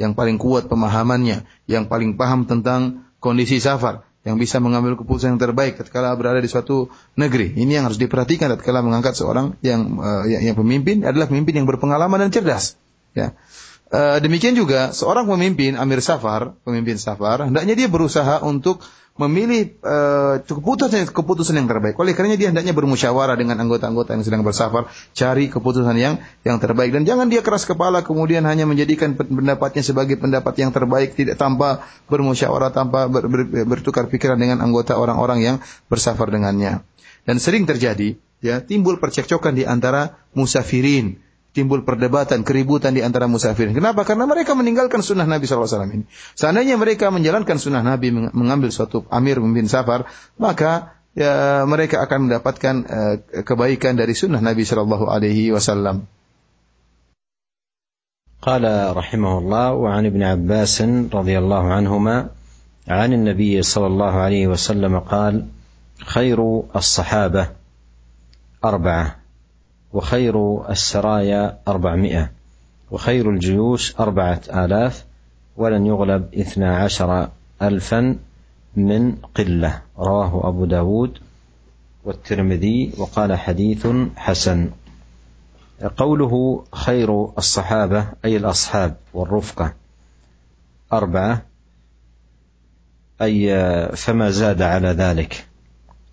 [0.00, 5.40] yang paling kuat pemahamannya, yang paling paham tentang kondisi safar yang bisa mengambil keputusan yang
[5.40, 7.52] terbaik ketika berada di suatu negeri.
[7.60, 11.68] Ini yang harus diperhatikan ketika mengangkat seorang yang, uh, yang yang pemimpin adalah pemimpin yang
[11.68, 12.80] berpengalaman dan cerdas.
[13.12, 13.36] Ya.
[13.92, 18.80] Uh, demikian juga seorang pemimpin Amir Safar, pemimpin Safar, hendaknya dia berusaha untuk
[19.14, 21.94] memilih uh, keputusan keputusan yang terbaik.
[22.02, 26.90] Oleh karenanya dia hendaknya bermusyawarah dengan anggota-anggota yang sedang bersafar, cari keputusan yang yang terbaik
[26.90, 31.86] dan jangan dia keras kepala kemudian hanya menjadikan pendapatnya sebagai pendapat yang terbaik tidak tanpa
[32.10, 36.82] bermusyawarah, tanpa ber, ber, bertukar pikiran dengan anggota orang-orang yang bersafar dengannya.
[37.22, 41.22] Dan sering terjadi ya timbul percekcokan di antara musafirin
[41.53, 43.73] timbul perdebatan, keributan di antara musafirin.
[43.73, 44.05] Kenapa?
[44.05, 46.05] Karena mereka meninggalkan sunnah Nabi SAW ini.
[46.37, 50.05] Seandainya mereka menjalankan sunnah Nabi, mengambil suatu amir memimpin safar,
[50.37, 56.05] maka ya, mereka akan mendapatkan uh, kebaikan dari sunnah Nabi Shallallahu Alaihi Wasallam.
[58.39, 58.63] قال
[58.95, 62.17] رحمه الله وعن ابن عباس رضي الله عنهما
[62.87, 65.43] عن النبي صلى الله عليه وسلم قال
[66.07, 66.39] خير
[66.71, 67.51] الصحابه
[68.63, 69.07] اربعه
[69.94, 72.30] وخير السرايا أربعمائة
[72.90, 75.04] وخير الجيوش أربعة آلاف
[75.56, 77.28] ولن يغلب اثنا عشر
[77.62, 78.16] ألفا
[78.76, 79.82] من قلة.
[79.98, 81.18] رواه أبو داود
[82.04, 84.70] والترمذي وقال حديث حسن.
[85.96, 89.72] قوله خير الصحابة أي الأصحاب والرفقة
[90.92, 91.42] أربعة
[93.22, 93.48] أي
[93.96, 95.46] فما زاد على ذلك؟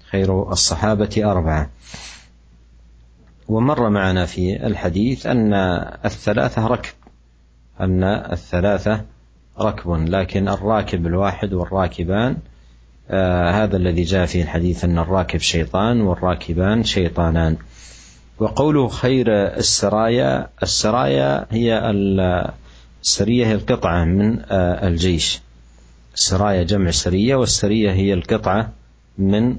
[0.09, 1.69] خير الصحابة أربعة.
[3.51, 5.53] ومر معنا في الحديث أن
[6.05, 6.93] الثلاثة ركب
[7.79, 9.05] أن الثلاثة
[9.59, 12.37] ركب لكن الراكب الواحد والراكبان
[13.09, 17.57] آه هذا الذي جاء في الحديث أن الراكب شيطان والراكبان شيطانان.
[18.39, 21.91] وقوله خير السرايا السرايا هي
[23.01, 25.41] السرية هي القطعة من آه الجيش.
[26.13, 28.71] السرايا جمع سرية والسرية هي القطعة
[29.17, 29.55] من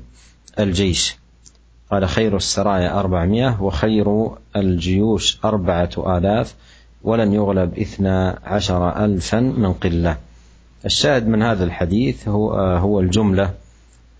[0.59, 1.21] الجيش.
[1.92, 6.55] قال خير السرايا أربعمائة وخير الجيوش أربعة آلاف
[7.02, 10.16] ولن يغلب إثنى عشر ألفا من قلة
[10.85, 13.55] الشاهد من هذا الحديث هو, هو الجملة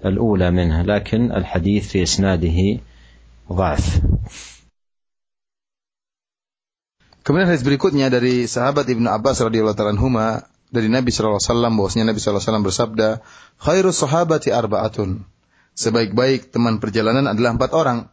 [0.05, 2.79] الأولى منه لكن الحديث في إسناده
[3.53, 4.01] ضعف
[7.23, 10.43] Kemudian hadis berikutnya dari sahabat Ibnu Abbas radhiyallahu taala anhuma
[10.75, 13.09] dari Nabi sallallahu alaihi wasallam bahwasanya Nabi sallallahu alaihi wasallam bersabda,
[13.63, 15.23] "Khairus sahabati arba'atun."
[15.73, 18.13] Sebaik-baik teman perjalanan adalah empat orang.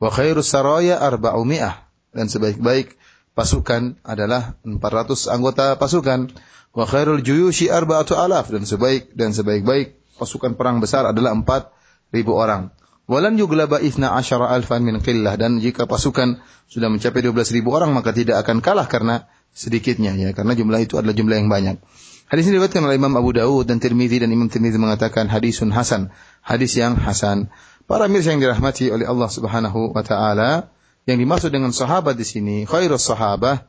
[0.00, 1.84] Wa khairus saraya arba'umi'ah.
[2.14, 2.96] Dan sebaik-baik
[3.36, 6.32] pasukan adalah 400 anggota pasukan.
[6.72, 8.48] Wa khairul juyushi arba'atu alaf.
[8.48, 12.72] Dan sebaik dan sebaik-baik pasukan perang besar adalah 4000 orang.
[13.04, 15.36] Walan yuglaba ithna asyara alfan min qillah.
[15.36, 16.40] Dan jika pasukan
[16.72, 21.14] sudah mencapai 12.000 orang maka tidak akan kalah karena sedikitnya ya karena jumlah itu adalah
[21.14, 21.76] jumlah yang banyak.
[22.24, 26.08] Hadis ini diriwayatkan oleh Imam Abu Dawud dan Tirmidzi dan Imam Tirmidzi mengatakan hadisun hasan,
[26.44, 27.48] hadis yang hasan.
[27.88, 30.68] Para mirsa yang dirahmati oleh Allah Subhanahu wa taala,
[31.08, 33.64] yang dimaksud dengan sahabat di sini khairus sahabah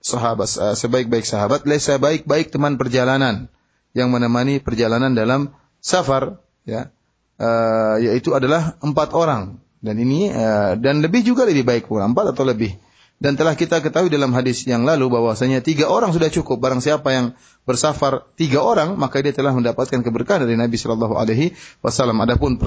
[0.00, 3.52] sahabat eh, sebaik-baik sahabat laisa baik-baik teman perjalanan
[3.96, 6.92] yang menemani perjalanan dalam safar ya.
[7.36, 9.60] Uh, yaitu adalah empat orang.
[9.84, 12.72] Dan ini uh, dan lebih juga lebih baik pula empat atau lebih
[13.16, 16.60] dan telah kita ketahui dalam hadis yang lalu bahwasanya tiga orang sudah cukup.
[16.60, 17.32] Barang siapa yang
[17.64, 22.20] bersafar tiga orang, maka dia telah mendapatkan keberkahan dari Nabi Shallallahu Alaihi Wasallam.
[22.20, 22.60] Adapun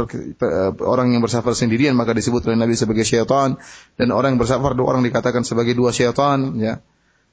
[0.81, 3.61] orang yang bersafar sendirian, maka disebut oleh Nabi sebagai syaitan.
[3.93, 6.57] Dan orang yang bersafar dua orang dikatakan sebagai dua syaitan.
[6.57, 6.81] Ya.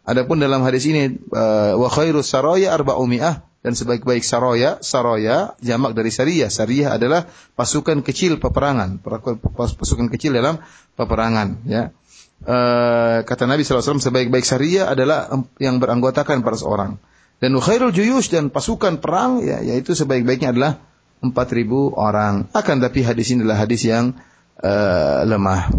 [0.04, 6.12] Adapun dalam hadis ini, uh, wa khairus saraya arba'umi'ah dan sebaik-baik saroya, saroya jamak dari
[6.12, 6.52] sariyah.
[6.52, 7.26] Sariyah adalah
[7.56, 9.00] pasukan kecil peperangan,
[9.56, 10.60] pasukan kecil dalam
[11.00, 11.96] peperangan, ya
[12.45, 15.29] uh, kata Nabi SAW sebaik-baik syariah adalah
[15.61, 16.91] yang beranggotakan 400 orang.
[17.41, 20.77] Dan khairul juyush dan pasukan perang ya yaitu sebaik-baiknya adalah
[21.25, 21.33] 4000
[21.97, 22.49] orang.
[22.53, 24.17] Akan tapi hadis ini adalah hadis yang
[24.61, 25.69] uh, lemah.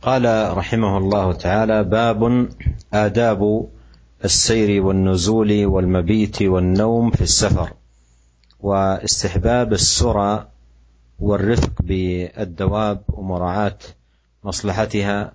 [0.00, 0.24] قال
[0.56, 2.48] رحمه الله تعالى باب
[2.88, 3.68] آداب
[4.24, 7.72] السير والنزول والمبيت والنوم في السفر
[8.60, 10.46] واستحباب السرى
[11.19, 13.77] والرفق بالدواب ومراعاة
[14.43, 15.31] مصلحتها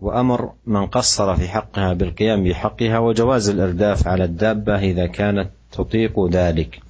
[0.00, 6.80] وأمر من قصر في حقها بالقيام بحقها وجواز الإرداف على الدابة إذا كانت تطيق ذلك.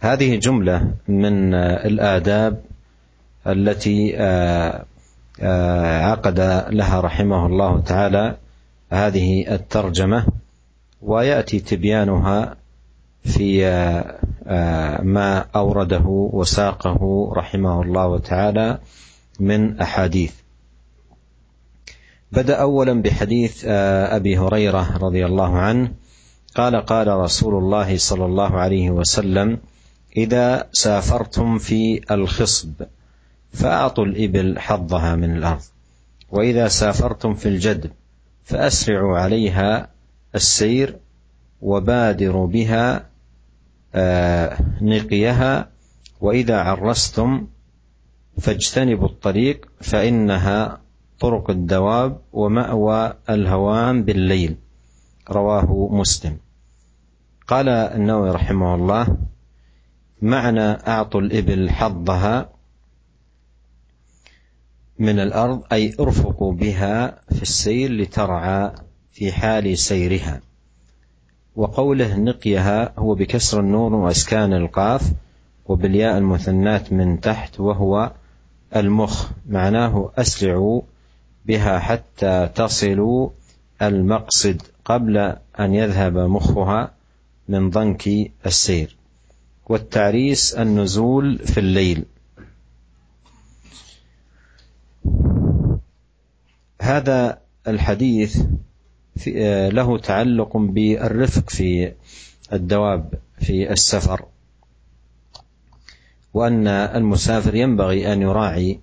[0.00, 2.62] هذه جملة من الآداب
[3.46, 4.84] التي آه،
[5.40, 6.40] آه، عقد
[6.70, 8.36] لها رحمه الله تعالى
[8.90, 10.26] هذه الترجمة
[11.02, 12.56] ويأتي تبيانها
[13.24, 14.18] في آه،
[15.02, 18.78] ما أورده وساقه رحمه الله تعالى
[19.40, 20.32] من أحاديث.
[22.32, 25.92] بدأ أولا بحديث آه، أبي هريرة رضي الله عنه
[26.54, 29.58] قال قال رسول الله صلى الله عليه وسلم
[30.16, 32.72] إذا سافرتم في الخصب
[33.52, 35.62] فأعطوا الإبل حظها من الأرض
[36.30, 37.90] وإذا سافرتم في الجدب
[38.44, 39.88] فأسرعوا عليها
[40.34, 40.96] السير
[41.62, 43.02] وبادروا بها آه،
[44.82, 45.70] نقيها
[46.20, 47.46] وإذا عرستم
[48.38, 50.80] فاجتنبوا الطريق فإنها
[51.20, 54.56] طرق الدواب ومأوى الهوام بالليل.
[55.30, 56.36] رواه مسلم.
[57.46, 59.16] قال النووي رحمه الله
[60.22, 62.48] معنى أعطوا الإبل حظها
[64.98, 68.72] من الأرض أي أرفقوا بها في السير لترعى
[69.12, 70.40] في حال سيرها.
[71.56, 75.12] وقوله نقيها هو بكسر النون وإسكان القاف
[75.66, 78.12] وبالياء المثنات من تحت وهو
[78.76, 79.30] المخ.
[79.48, 80.82] معناه اسرعوا
[81.46, 83.30] بها حتى تصلوا
[83.82, 85.16] المقصد قبل
[85.60, 86.90] أن يذهب مخها
[87.48, 88.08] من ضنك
[88.46, 88.96] السير.
[89.68, 92.04] والتعريس النزول في الليل.
[96.82, 97.38] هذا
[97.68, 98.42] الحديث
[99.70, 101.92] له تعلق بالرفق في
[102.52, 104.24] الدواب في السفر
[106.34, 108.80] وأن المسافر ينبغي أن يراعي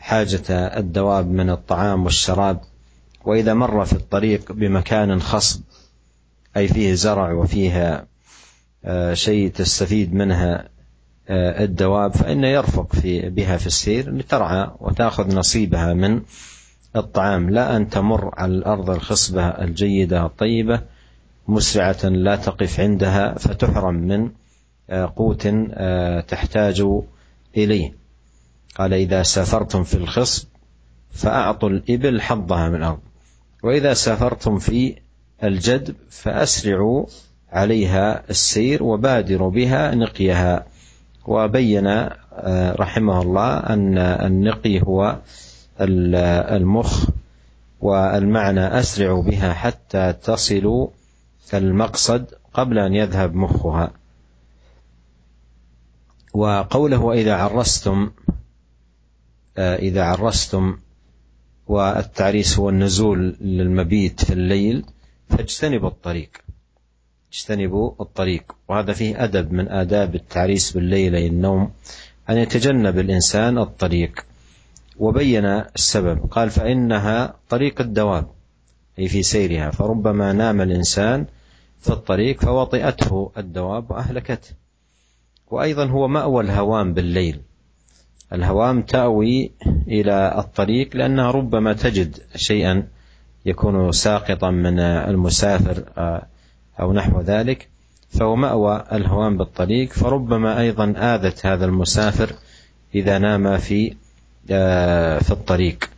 [0.00, 2.60] حاجة الدواب من الطعام والشراب
[3.24, 5.60] وإذا مر في الطريق بمكان خصب
[6.56, 8.06] أي فيه زرع وفيه
[9.12, 10.68] شيء تستفيد منها
[11.30, 16.20] الدواب فإنه يرفق في بها في السير لترعى وتأخذ نصيبها من
[16.96, 17.50] الطعام.
[17.50, 20.80] لا أن تمر على الأرض الخصبة الجيدة الطيبة
[21.48, 24.30] مسرعة لا تقف عندها فتحرم من
[24.90, 26.86] آه، قوت آه، تحتاج
[27.56, 27.94] إليه.
[28.76, 30.48] قال إذا سافرتم في الخصب
[31.12, 33.00] فأعطوا الإبل حظها من الأرض.
[33.62, 34.96] وإذا سافرتم في
[35.44, 37.06] الجدب فأسرعوا
[37.52, 40.66] عليها السير وبادروا بها نقيها.
[41.26, 45.18] وبين آه، رحمه الله أن النقي هو
[45.80, 47.08] المخ
[47.80, 50.88] والمعنى اسرعوا بها حتى تصلوا
[51.54, 53.92] المقصد قبل أن يذهب مخها.
[56.34, 58.10] وقوله واذا عرستم
[59.58, 60.78] آه، إذا عرستم
[61.66, 64.84] والتعريس هو النزول للمبيت في الليل
[65.28, 66.30] فاجتنبوا الطريق.
[67.32, 68.52] اجتنبوا الطريق.
[68.68, 71.72] وهذا فيه أدب من آداب التعريس بالليل أي النوم
[72.30, 74.24] أن يتجنب الإنسان الطريق.
[74.96, 76.26] وبين السبب.
[76.30, 78.26] قال فإنها طريق الدواب
[78.98, 79.70] أي في سيرها.
[79.70, 81.26] فربما نام الإنسان
[81.80, 84.50] في الطريق فوطئته الدواب وأهلكته.
[85.50, 87.40] وأيضا هو مأوى الهوام بالليل.
[88.32, 89.50] الهوام تأوي
[89.88, 92.88] إلى الطريق لأنها ربما تجد شيئا
[93.46, 96.26] يكون ساقطا من المسافر آه،
[96.80, 97.68] أو نحو ذلك.
[98.10, 99.92] فهو مأوى الهوام بالطريق.
[99.92, 102.32] فربما أيضا آذت هذا المسافر
[102.94, 103.94] إذا نام في
[104.46, 105.90] في الطريق.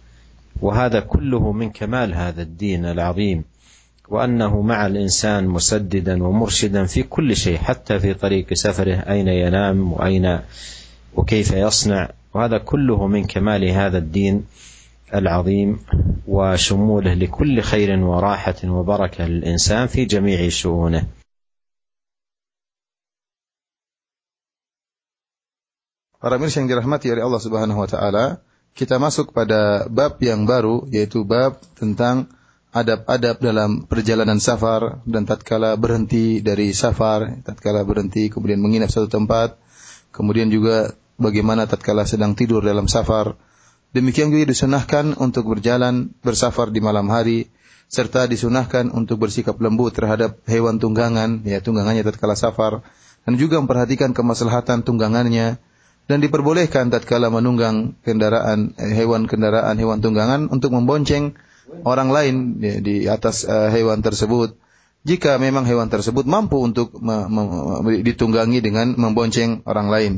[0.61, 3.44] وهذا كله من كمال هذا الدين العظيم
[4.09, 10.38] وأنه مع الإنسان مسددا ومرشدا في كل شيء حتى في طريق سفره أين ينام وأين
[11.15, 12.09] وكيف يصنع.
[12.35, 14.44] وهذا كله من كمال هذا الدين
[15.15, 15.79] العظيم
[16.29, 21.05] وشموله لكل خير وراحة وبركة للإنسان في جميع شؤونه.
[26.17, 28.40] Para mirsa yang dirahmati oleh Allah Subhanahu wa taala,
[28.73, 32.29] kita masuk pada bab yang baru yaitu bab tentang
[32.73, 39.56] adab-adab dalam perjalanan safar dan tatkala berhenti dari safar, tatkala berhenti kemudian menginap satu tempat,
[40.12, 43.37] kemudian juga bagaimana tatkala sedang tidur dalam safar,
[43.96, 47.48] Demikian juga disunahkan untuk berjalan bersafar di malam hari
[47.88, 52.85] serta disunahkan untuk bersikap lembut terhadap hewan tunggangan, ya tunggangannya tatkala safar.
[53.25, 55.56] Dan juga memperhatikan kemaslahatan tunggangannya
[56.07, 61.35] dan diperbolehkan tatkala menunggang kendaraan eh, hewan kendaraan hewan tunggangan untuk membonceng
[61.83, 64.54] orang lain ya, di atas uh, hewan tersebut
[65.07, 66.90] jika memang hewan tersebut mampu untuk
[68.02, 70.13] ditunggangi dengan membonceng orang lain.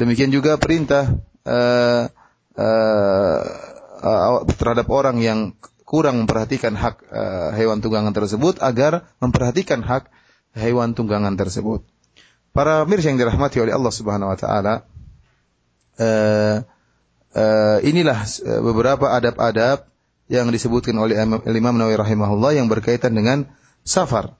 [0.00, 2.08] Demikian juga perintah uh,
[2.56, 3.40] uh,
[4.00, 5.52] uh, terhadap orang yang
[5.84, 10.08] kurang memperhatikan hak uh, hewan tunggangan tersebut agar memperhatikan hak
[10.56, 11.84] hewan tunggangan tersebut.
[12.56, 14.88] Para mirsa yang dirahmati oleh Allah Subhanahu wa taala
[16.00, 16.64] uh,
[17.36, 18.24] uh, inilah
[18.64, 19.88] beberapa adab-adab
[20.26, 21.14] yang disebutkan oleh
[21.46, 23.46] Imam Nawawi rahimahullah yang berkaitan dengan
[23.86, 24.34] safar.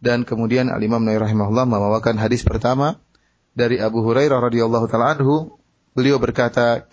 [0.00, 3.00] Dan kemudian Al-Imam Nawawi rahimahullah membawakan hadis pertama
[3.56, 5.60] dari Abu Hurairah radhiyallahu taala anhu.
[5.92, 6.86] Beliau berkata,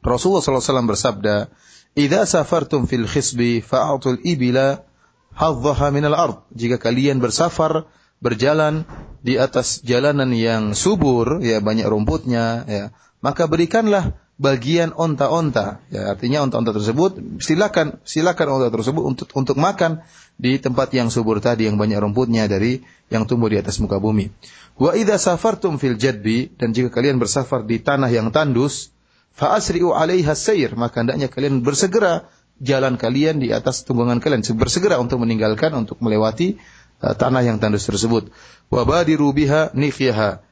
[0.00, 1.52] Rasulullah SAW bersabda,
[1.98, 4.86] Idza safartum fil khisbi fa'atul ibila
[5.34, 6.38] hadzaha minal ard.
[6.54, 7.90] Jika kalian bersafar,
[8.22, 8.86] berjalan
[9.22, 12.84] di atas jalanan yang subur, ya banyak rumputnya, ya,
[13.20, 15.82] maka berikanlah bagian onta-onta.
[15.90, 20.06] Ya, artinya onta-onta tersebut silakan silakan onta tersebut untuk untuk makan
[20.38, 24.30] di tempat yang subur tadi yang banyak rumputnya dari yang tumbuh di atas muka bumi.
[24.78, 28.94] Wa idza safartum fil jadbi dan jika kalian bersafar di tanah yang tandus,
[29.38, 32.26] Fa'asri'u 'alaiha sayr, maka hendaknya kalian bersegera
[32.58, 36.58] jalan kalian di atas tunggangan kalian, bersegera untuk meninggalkan untuk melewati
[37.02, 38.34] uh, tanah yang tandus tersebut.
[38.66, 40.42] Wa badiru biha nifyaha.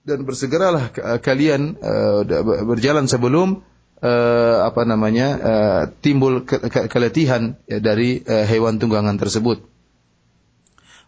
[0.00, 2.24] Dan bersegeralah uh, kalian uh,
[2.64, 3.60] berjalan sebelum
[4.00, 9.60] uh, apa namanya uh, timbul ke ke keletihan ya, dari uh, hewan tunggangan tersebut.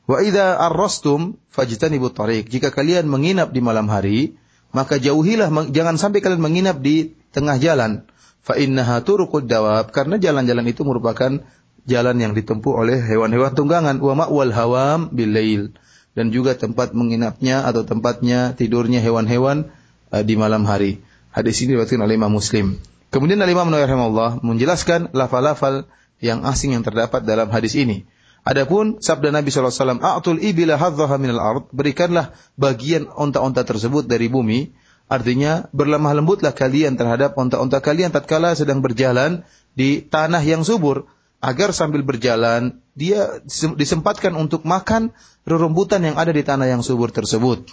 [0.04, 2.52] Wa idza arrastum fajtanibu tariq.
[2.52, 4.36] Jika kalian menginap di malam hari,
[4.74, 8.04] maka jauhilah jangan sampai kalian menginap di tengah jalan
[8.42, 11.40] fa innaha turuqud dawab karena jalan-jalan itu merupakan
[11.86, 15.70] jalan yang ditempuh oleh hewan-hewan tunggangan wa ma'wal hawam bilail
[16.12, 19.72] dan juga tempat menginapnya atau tempatnya tidurnya hewan-hewan
[20.12, 21.00] uh, di malam hari.
[21.32, 22.76] Hadis ini diriwayatkan oleh Imam Muslim.
[23.12, 25.88] Kemudian Imam Nawawi rahimahullah menjelaskan lafal-lafal
[26.20, 28.08] yang asing yang terdapat dalam hadis ini.
[28.42, 34.74] Adapun sabda Nabi SAW, A'tul ibila hadzaha minal ard, berikanlah bagian onta-onta tersebut dari bumi.
[35.06, 39.46] Artinya, berlemah lembutlah kalian terhadap onta-onta kalian tatkala sedang berjalan
[39.78, 41.06] di tanah yang subur.
[41.42, 43.42] Agar sambil berjalan, dia
[43.74, 45.10] disempatkan untuk makan
[45.42, 47.66] rerumputan yang ada di tanah yang subur tersebut.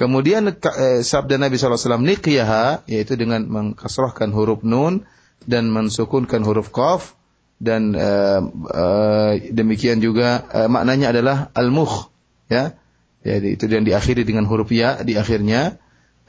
[0.00, 5.04] Kemudian eh, sabda Nabi SAW, Niqyaha, yaitu dengan mengkasrahkan huruf nun
[5.44, 7.20] dan mensukunkan huruf qaf,
[7.60, 8.40] dan uh,
[8.72, 12.08] uh, demikian juga maknanya adalah al-mukh
[12.48, 12.80] ya.
[13.20, 15.76] Jadi itu yang diakhiri dengan huruf ya di akhirnya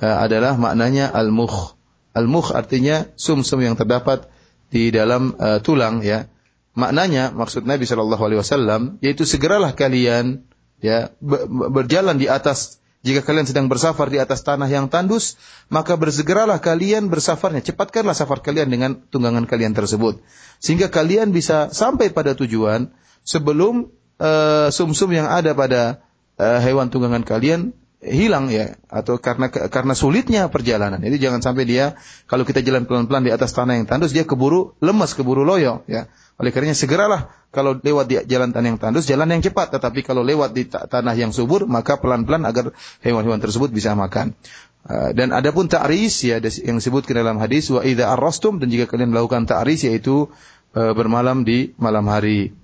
[0.03, 1.79] adalah maknanya al-mukh.
[2.11, 4.27] Al-mukh artinya sumsum -sum yang terdapat
[4.67, 6.27] di dalam uh, tulang ya
[6.73, 10.47] maknanya maksud Nabi Shallallahu Alaihi Wasallam yaitu segeralah kalian
[10.79, 11.11] ya
[11.71, 15.33] berjalan di atas jika kalian sedang bersafar di atas tanah yang tandus,
[15.73, 17.65] maka bersegeralah kalian bersafarnya.
[17.65, 20.21] Cepatkanlah safar kalian dengan tunggangan kalian tersebut.
[20.61, 22.93] Sehingga kalian bisa sampai pada tujuan
[23.25, 23.89] sebelum
[24.21, 26.05] eh, sumsum uh, yang ada pada
[26.37, 30.97] uh, hewan tunggangan kalian hilang ya atau karena karena sulitnya perjalanan.
[30.97, 31.93] Jadi jangan sampai dia
[32.25, 36.09] kalau kita jalan pelan-pelan di atas tanah yang tandus dia keburu lemas, keburu loyo ya.
[36.41, 39.77] Oleh karenanya segeralah kalau lewat di jalan tanah yang tandus, jalan yang cepat.
[39.77, 42.73] Tetapi kalau lewat di tanah yang subur, maka pelan-pelan agar
[43.05, 44.33] hewan-hewan tersebut bisa makan.
[44.81, 49.13] Uh, dan adapun ta'ris ya yang disebutkan dalam hadis wa idza arrastum dan jika kalian
[49.13, 50.33] melakukan ta'ris yaitu
[50.73, 52.57] uh, bermalam di malam hari.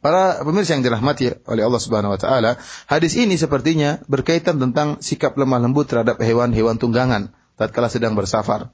[0.00, 2.56] Para pemirsa yang dirahmati oleh Allah Subhanahu wa taala,
[2.88, 8.72] hadis ini sepertinya berkaitan tentang sikap lemah lembut terhadap hewan-hewan tunggangan tatkala sedang bersafar.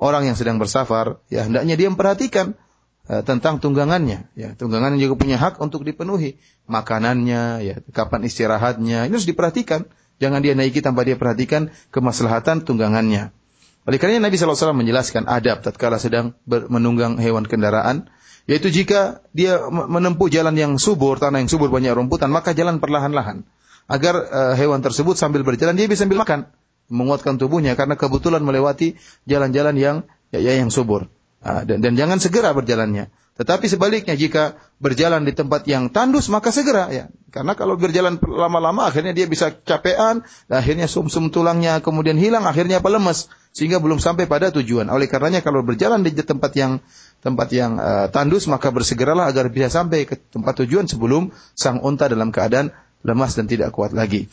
[0.00, 2.56] Orang yang sedang bersafar, ya hendaknya dia memperhatikan
[3.10, 4.30] Eh, tentang tunggangannya.
[4.38, 6.38] Ya, tunggangan juga punya hak untuk dipenuhi.
[6.70, 9.90] Makanannya, ya, kapan istirahatnya, ini harus diperhatikan.
[10.22, 13.34] Jangan dia naiki tanpa dia perhatikan kemaslahatan tunggangannya.
[13.82, 18.06] Oleh karena Nabi SAW menjelaskan adab tatkala sedang menunggang hewan kendaraan,
[18.50, 23.46] yaitu jika dia menempuh jalan yang subur, tanah yang subur banyak rumputan, maka jalan perlahan-lahan.
[23.86, 26.50] Agar uh, hewan tersebut sambil berjalan dia bisa sambil makan,
[26.90, 29.96] menguatkan tubuhnya karena kebetulan melewati jalan-jalan yang
[30.34, 31.06] ya, ya yang subur.
[31.42, 33.10] Ah, dan, dan jangan segera berjalannya.
[33.32, 37.08] Tetapi sebaliknya jika berjalan di tempat yang tandus maka segera ya.
[37.32, 40.22] Karena kalau berjalan lama-lama akhirnya dia bisa capean,
[40.52, 44.86] akhirnya sumsum -sum tulangnya kemudian hilang, akhirnya apa lemas sehingga belum sampai pada tujuan.
[44.92, 46.84] Oleh karenanya kalau berjalan di tempat yang
[47.22, 52.10] tempat yang uh, tandus maka bersegeralah agar bisa sampai ke tempat tujuan sebelum sang unta
[52.10, 52.74] dalam keadaan
[53.06, 54.26] lemas dan tidak kuat lagi.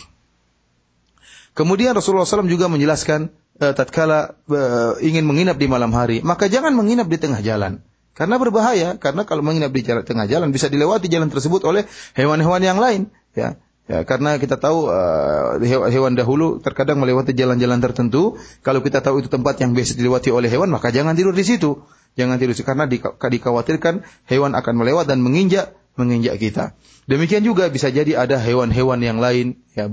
[1.54, 3.30] Kemudian Rasulullah SAW juga menjelaskan
[3.62, 7.86] uh, tatkala uh, ingin menginap di malam hari, maka jangan menginap di tengah jalan.
[8.18, 11.88] Karena berbahaya, karena kalau menginap di jalan, tengah jalan bisa dilewati jalan tersebut oleh
[12.20, 13.56] hewan-hewan yang lain, ya.
[13.90, 15.58] Ya, karena kita tahu uh,
[15.90, 18.38] hewan dahulu terkadang melewati jalan-jalan tertentu.
[18.62, 21.82] Kalau kita tahu itu tempat yang biasa dilewati oleh hewan, maka jangan tidur di situ.
[22.14, 26.80] Jangan tidur karena dikhawatirkan hewan akan melewat dan menginjak menginjak kita.
[27.10, 29.90] Demikian juga bisa jadi ada hewan-hewan yang lain, ya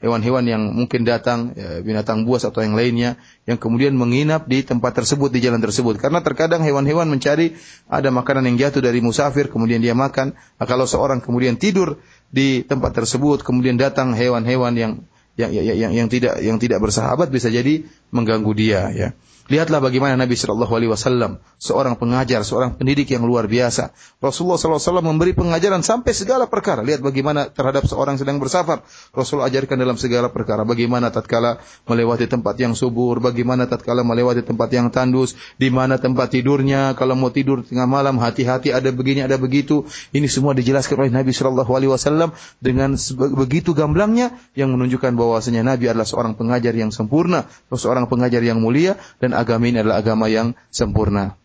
[0.00, 4.96] hewan-hewan yang mungkin datang, ya, binatang buas atau yang lainnya, yang kemudian menginap di tempat
[5.02, 5.98] tersebut, di jalan tersebut.
[5.98, 7.58] Karena terkadang hewan-hewan mencari
[7.90, 10.32] ada makanan yang jatuh dari musafir, kemudian dia makan.
[10.32, 12.00] Nah, kalau seorang kemudian tidur
[12.30, 14.92] di tempat tersebut, kemudian datang hewan-hewan yang
[15.34, 17.82] yang, yang, yang, yang tidak yang tidak bersahabat bisa jadi
[18.14, 19.08] mengganggu dia, ya.
[19.50, 23.90] Lihatlah bagaimana Nabi Shallallahu Alaihi Wasallam seorang pengajar, seorang pendidik yang luar biasa.
[24.22, 26.86] Rasulullah SAW memberi pengajaran sampai segala perkara.
[26.86, 28.86] Lihat bagaimana terhadap seorang sedang bersafar.
[29.10, 30.62] Rasul ajarkan dalam segala perkara.
[30.62, 31.58] Bagaimana tatkala
[31.90, 37.18] melewati tempat yang subur, bagaimana tatkala melewati tempat yang tandus, di mana tempat tidurnya, kalau
[37.18, 39.82] mau tidur tengah malam, hati-hati ada begini, ada begitu.
[40.14, 42.30] Ini semua dijelaskan oleh Nabi Shallallahu Alaihi Wasallam
[42.62, 42.94] dengan
[43.34, 48.94] begitu gamblangnya yang menunjukkan bahwasanya Nabi adalah seorang pengajar yang sempurna, seorang pengajar yang mulia
[49.18, 51.36] dan agama ini adalah agama yang sempurna.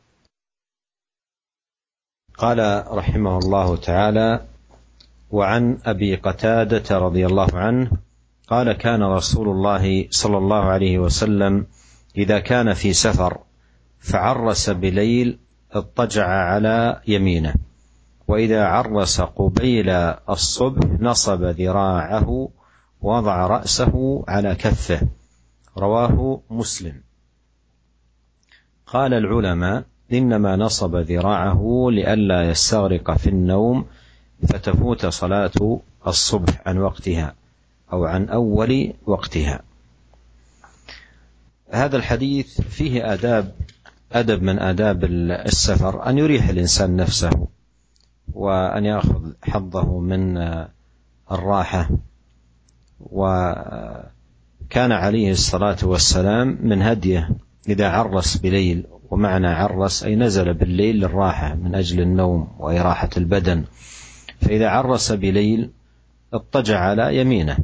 [2.35, 2.59] قال
[2.91, 4.29] رحمه الله تعالى
[5.31, 7.91] وعن أبي قتادة رضي الله عنه
[8.47, 11.67] قال كان رسول الله صلى الله عليه وسلم
[12.17, 13.39] إذا كان في سفر
[13.99, 15.39] فعرس بليل
[15.71, 17.55] اضطجع على يمينه
[18.27, 19.89] وإذا عرس قبيل
[20.29, 22.49] الصبح نصب ذراعه
[23.01, 25.01] ووضع رأسه على كفه
[25.77, 27.04] رواه مسلم
[28.95, 29.83] قال العلماء
[30.13, 33.85] إنما نصب ذراعه لئلا يستغرق في النوم
[34.47, 37.35] فتفوت صلاة الصبح عن وقتها
[37.93, 39.61] أو عن أول وقتها.
[41.71, 43.55] هذا الحديث فيه آداب
[44.11, 47.47] أدب من آداب السفر أن يريح الإنسان نفسه
[48.33, 50.37] وأن يأخذ حظه من
[51.31, 51.89] الراحة.
[52.99, 57.29] وكان عليه الصلاة والسلام من هديه
[57.69, 63.63] إذا عرس بليل ومعنى عرس أي نزل بالليل للراحة من أجل النوم وإراحة البدن.
[64.41, 65.69] فإذا عرس بليل
[66.33, 67.57] اضطجع على يمينه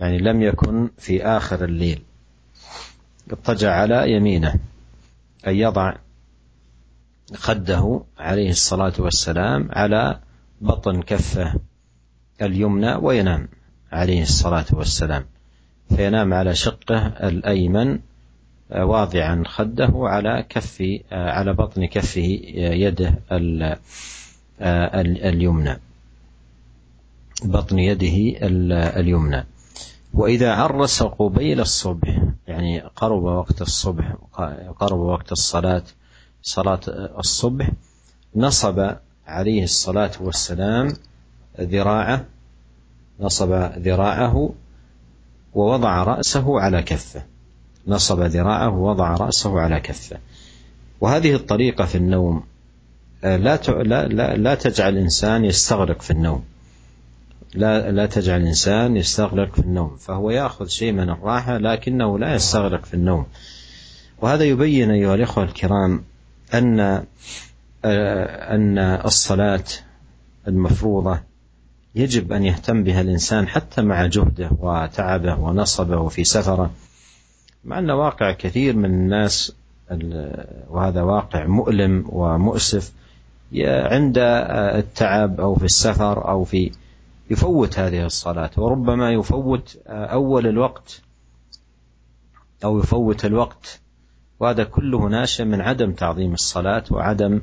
[0.00, 2.02] يعني لم يكن في آخر الليل.
[3.30, 4.54] اضطجع على يمينه
[5.46, 5.94] أي يضع
[7.34, 10.20] خده عليه الصلاة والسلام على
[10.60, 11.54] بطن كفه
[12.42, 13.48] اليمنى وينام
[13.92, 15.24] عليه الصلاة والسلام.
[15.96, 17.98] فينام على شقه الأيمن
[18.70, 23.18] واضعا خده على كف على بطن كفه يده
[25.30, 25.80] اليمنى.
[27.44, 28.38] بطن يده
[29.00, 29.44] اليمنى.
[30.14, 34.14] وإذا عرس قبيل الصبح يعني قرب وقت الصبح
[34.78, 35.82] قرب وقت الصلاة
[36.42, 36.80] صلاة
[37.18, 37.70] الصبح
[38.36, 38.90] نصب
[39.26, 40.92] عليه الصلاة والسلام
[41.60, 42.24] ذراعه
[43.20, 44.54] نصب ذراعه
[45.54, 47.22] ووضع رأسه على كفه.
[47.86, 50.16] نصب ذراعه ووضع رأسه على كفه.
[51.00, 52.42] وهذه الطريقة في النوم
[53.22, 56.44] لا لا لا, لا تجعل الإنسان يستغرق في النوم.
[57.54, 62.84] لا لا تجعل الإنسان يستغرق في النوم فهو يأخذ شيء من الراحة لكنه لا يستغرق
[62.84, 63.26] في النوم.
[64.22, 66.04] وهذا يبين أيها الإخوة الكرام
[66.54, 66.80] أن
[67.84, 69.64] أن الصلاة
[70.48, 71.20] المفروضة
[71.94, 76.70] يجب أن يهتم بها الإنسان حتى مع جهده وتعبه ونصبه في سفره.
[77.66, 79.52] مع أن واقع كثير من الناس
[80.70, 82.92] وهذا واقع مؤلم ومؤسف
[83.64, 84.18] عند
[84.78, 86.70] التعب أو في السفر أو في
[87.30, 88.50] يفوت هذه الصلاة.
[88.56, 91.02] وربما يفوت أول الوقت
[92.64, 93.80] أو يفوت الوقت.
[94.40, 97.40] وهذا كله ناشئ من عدم تعظيم الصلاة وعدم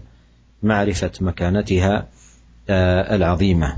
[0.64, 2.08] معرفة مكانتها
[3.16, 3.76] العظيمة.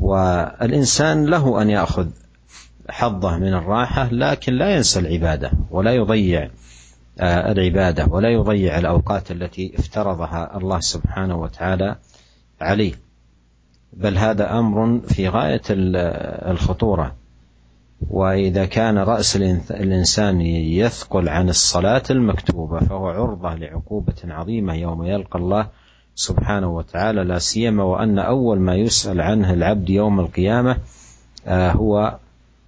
[0.00, 2.06] والإنسان له أن يأخذ
[2.90, 6.50] حظه من الراحة لكن لا ينسى العبادة ولا يضيع
[7.22, 11.96] العبادة ولا يضيع الأوقات التي افترضها الله سبحانه وتعالى
[12.60, 12.92] عليه.
[13.92, 17.14] بل هذا أمر في غاية الخطورة.
[18.10, 19.36] وإذا كان رأس
[19.70, 25.68] الإنسان يثقل عن الصلاة المكتوبة فهو عرضة لعقوبة عظيمة يوم يلقى الله
[26.14, 30.76] سبحانه وتعالى لا سيما وأن أول ما يسأل عنه العبد يوم القيامة
[31.48, 32.18] هو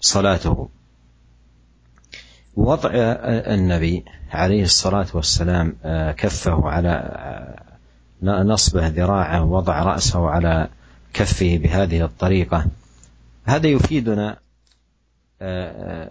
[0.01, 0.68] صلاته.
[2.57, 2.90] وضع
[3.55, 5.76] النبي عليه الصلاة والسلام
[6.16, 7.57] كفه على
[8.22, 10.68] نصبه ذراعه وضع رأسه على
[11.12, 12.66] كفه بهذه الطريقة.
[13.44, 14.36] هذا يفيدنا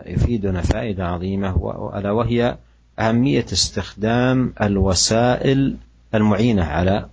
[0.05, 1.49] يفيدنا فائدة عظيمة
[1.95, 2.57] ألا وهي
[2.99, 5.77] أهمية استخدام الوسائل
[6.15, 7.09] المعينة على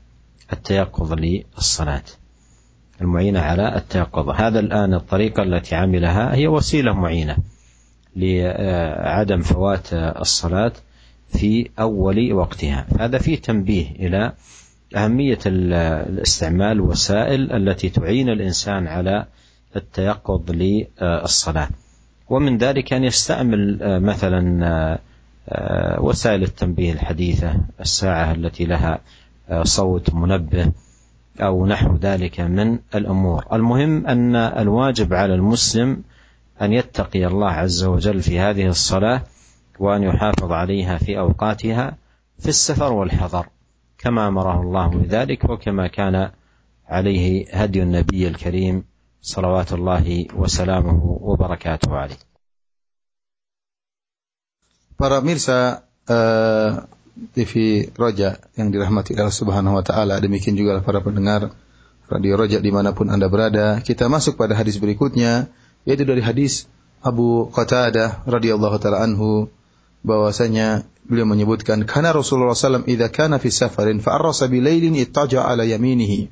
[0.52, 2.02] التيقظ للصلاة.
[3.00, 7.36] المعينة على التيقظ هذا الآن الطريقة التي عملها هي وسيلة معينة
[8.16, 10.72] لعدم فوات الصلاة
[11.28, 12.86] في أول وقتها.
[13.00, 14.32] هذا فيه تنبيه إلى
[14.96, 19.26] أهمية الاستعمال الوسائل التي تعين الإنسان على
[19.76, 21.68] التيقظ للصلاة.
[22.30, 24.98] ومن ذلك أن يستعمل مثلا
[25.98, 29.00] وسائل التنبيه الحديثة الساعة التي لها
[29.62, 30.72] صوت منبه
[31.40, 33.44] أو نحو ذلك من الأمور.
[33.52, 36.02] المهم أن الواجب على المسلم
[36.62, 39.22] أن يتقي الله عز وجل في هذه الصلاة
[39.78, 41.96] وأن يحافظ عليها في أوقاتها
[42.38, 43.46] في السفر والحضر
[43.98, 46.30] كما أمره الله بذلك وكما كان
[46.88, 48.84] عليه هدي النبي الكريم
[49.20, 52.16] صلوات الله وسلامه وبركاته عليه.
[54.96, 61.56] Para mirsa uh, TV Roja yang dirahmati Allah Subhanahu wa taala, demikian juga para pendengar
[62.06, 63.80] Radio Roja di mana pun Anda berada.
[63.80, 65.48] Kita masuk pada hadis berikutnya
[65.88, 66.68] yaitu dari hadis
[67.00, 69.48] Abu Qatadah radhiyallahu taala anhu
[70.06, 75.66] bahwasanya beliau menyebutkan karena Rasulullah SAW idza kana fi safarin fa arrasa bilailin ittaja ala
[75.66, 76.30] yaminihi.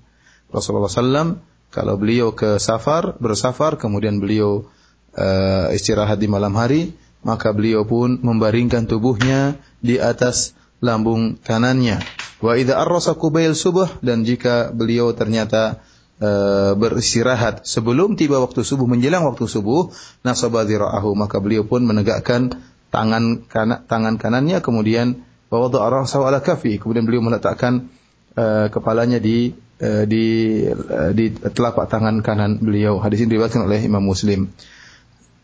[0.52, 1.42] Rasulullah SAW
[1.74, 4.70] kalau beliau ke safar, bersafar kemudian beliau
[5.18, 6.94] uh, istirahat di malam hari,
[7.26, 10.54] maka beliau pun membaringkan tubuhnya di atas
[10.84, 12.04] lambung kanannya.
[12.44, 15.80] Wa idza arrasa qubail subuh dan jika beliau ternyata
[16.20, 19.88] uh, beristirahat sebelum tiba waktu subuh menjelang waktu subuh
[20.22, 22.52] nasaba dhira'ahu maka beliau pun menegakkan
[22.92, 27.90] tangan kanan, tangan kanannya kemudian wawadha ra'sahu ala kafi kemudian beliau meletakkan
[28.38, 30.24] uh, kepalanya di uh, di
[30.68, 34.52] uh, di telapak tangan kanan beliau hadis ini diriwayatkan oleh Imam Muslim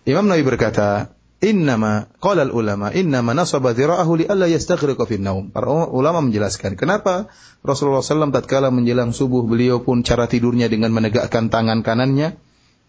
[0.07, 5.49] Imam Nawawi berkata Innama qala ulama innama nasaba dhira'ahu li alla yastaghriqa fi naum.
[5.49, 7.33] Para ulama menjelaskan kenapa
[7.65, 12.37] Rasulullah SAW tatkala menjelang subuh beliau pun cara tidurnya dengan menegakkan tangan kanannya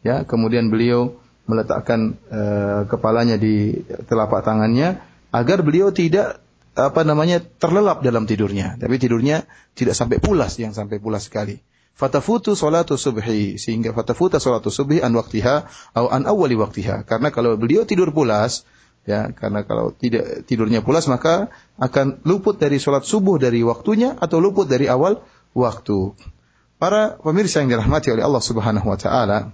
[0.03, 1.15] ya kemudian beliau
[1.47, 4.99] meletakkan uh, kepalanya di telapak tangannya
[5.31, 6.43] agar beliau tidak
[6.75, 9.43] apa namanya terlelap dalam tidurnya tapi tidurnya
[9.75, 11.59] tidak sampai pulas yang sampai pulas sekali
[11.95, 17.03] fatafutu salatu subhi sehingga fatafuta salatu subhi an waktiha atau an awali waktiha.
[17.05, 18.63] Karena kalau beliau tidur pulas
[19.01, 21.49] ya karena kalau tidak tidurnya pulas maka
[21.81, 25.25] akan luput dari salat subuh dari waktunya atau luput dari awal
[25.57, 26.13] waktu.
[26.81, 29.53] Para pemirsa yang dirahmati oleh Allah Subhanahu wa taala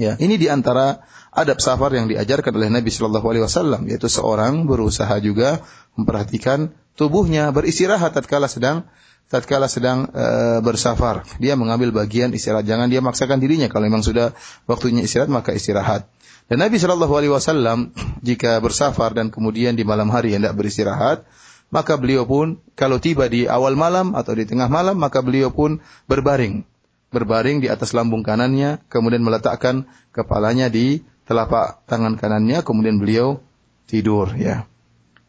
[0.00, 4.64] Ya, ini di antara adab safar yang diajarkan oleh Nabi Shallallahu Alaihi Wasallam, yaitu seorang
[4.64, 5.60] berusaha juga
[5.92, 8.88] memperhatikan tubuhnya beristirahat tatkala sedang
[9.30, 11.22] tatkala sedang e, bersafar.
[11.38, 12.66] Dia mengambil bagian istirahat.
[12.66, 13.70] Jangan dia maksakan dirinya.
[13.70, 14.34] Kalau memang sudah
[14.66, 16.10] waktunya istirahat maka istirahat.
[16.50, 17.94] Dan Nabi Shallallahu Alaihi Wasallam
[18.26, 21.22] jika bersafar dan kemudian di malam hari hendak beristirahat,
[21.70, 25.78] maka beliau pun kalau tiba di awal malam atau di tengah malam maka beliau pun
[26.10, 26.66] berbaring
[27.10, 33.42] berbaring di atas lambung kanannya, kemudian meletakkan kepalanya di telapak tangan kanannya, kemudian beliau
[33.90, 34.30] tidur.
[34.38, 34.70] Ya.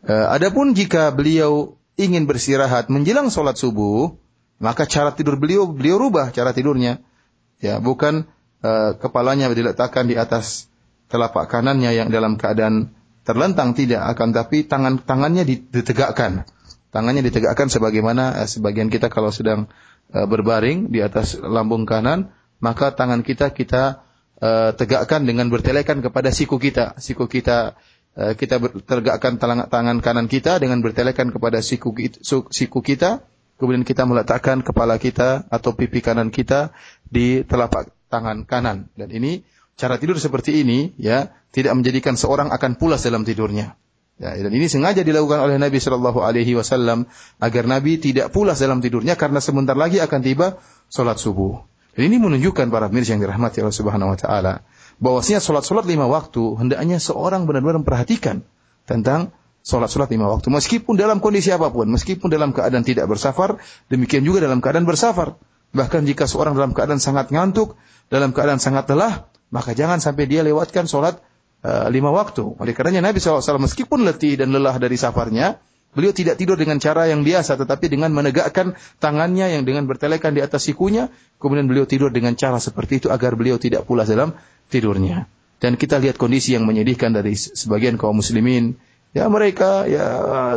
[0.06, 4.18] E, adapun jika beliau ingin beristirahat menjelang sholat subuh,
[4.58, 7.00] maka cara tidur beliau beliau rubah cara tidurnya.
[7.62, 8.26] Ya, bukan
[8.66, 10.66] e, kepalanya diletakkan di atas
[11.14, 16.50] telapak kanannya yang dalam keadaan terlentang tidak akan tapi tangan tangannya ditegakkan.
[16.92, 19.72] Tangannya ditegakkan sebagaimana eh, sebagian kita kalau sedang
[20.12, 24.04] uh, berbaring di atas lambung kanan, maka tangan kita kita
[24.44, 27.00] uh, tegakkan dengan bertelekan kepada siku kita.
[27.00, 31.96] Siku kita uh, kita tegakkan tangan kanan kita dengan bertelekan kepada siku
[32.52, 33.24] siku kita.
[33.56, 36.74] Kemudian kita meletakkan kepala kita atau pipi kanan kita
[37.06, 38.90] di telapak tangan kanan.
[38.98, 39.46] Dan ini
[39.78, 43.78] cara tidur seperti ini ya tidak menjadikan seorang akan pulas dalam tidurnya.
[44.22, 47.10] Ya, dan ini sengaja dilakukan oleh Nabi Shallallahu Alaihi Wasallam
[47.42, 50.62] agar Nabi tidak pulas dalam tidurnya karena sebentar lagi akan tiba
[50.94, 51.66] sholat subuh.
[51.98, 54.54] Dan ini menunjukkan para pemirsa yang dirahmati Allah Subhanahu Wa Taala
[55.02, 58.46] bahwasanya sholat-sholat lima waktu hendaknya seorang benar-benar memperhatikan
[58.86, 59.34] tentang
[59.66, 60.54] sholat-sholat lima waktu.
[60.54, 63.58] Meskipun dalam kondisi apa pun, meskipun dalam keadaan tidak bersafar,
[63.90, 65.38] demikian juga dalam keadaan bersafar.
[65.74, 67.80] Bahkan jika seorang dalam keadaan sangat ngantuk,
[68.14, 71.18] dalam keadaan sangat lelah, maka jangan sampai dia lewatkan sholat
[71.64, 72.44] uh, lima waktu.
[72.60, 75.58] Oleh karenanya Nabi SAW meskipun letih dan lelah dari safarnya,
[75.92, 80.42] beliau tidak tidur dengan cara yang biasa, tetapi dengan menegakkan tangannya yang dengan bertelekan di
[80.44, 84.36] atas sikunya, kemudian beliau tidur dengan cara seperti itu agar beliau tidak pulas dalam
[84.72, 85.28] tidurnya.
[85.62, 88.74] Dan kita lihat kondisi yang menyedihkan dari sebagian kaum muslimin.
[89.12, 90.08] Ya mereka ya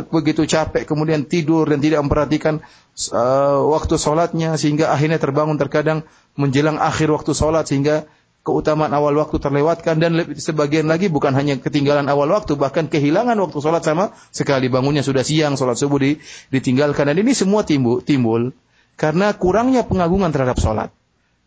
[0.07, 2.63] begitu capek kemudian tidur dan tidak memperhatikan
[3.11, 6.07] uh, waktu sholatnya sehingga akhirnya terbangun terkadang
[6.39, 8.07] menjelang akhir waktu sholat sehingga
[8.45, 13.57] keutamaan awal waktu terlewatkan dan sebagian lagi bukan hanya ketinggalan awal waktu bahkan kehilangan waktu
[13.57, 14.69] sholat sama sekali.
[14.69, 16.21] Bangunnya sudah siang sholat subuh di,
[16.53, 17.09] ditinggalkan.
[17.09, 18.53] Dan ini semua timbul timbul
[19.01, 20.93] karena kurangnya pengagungan terhadap sholat.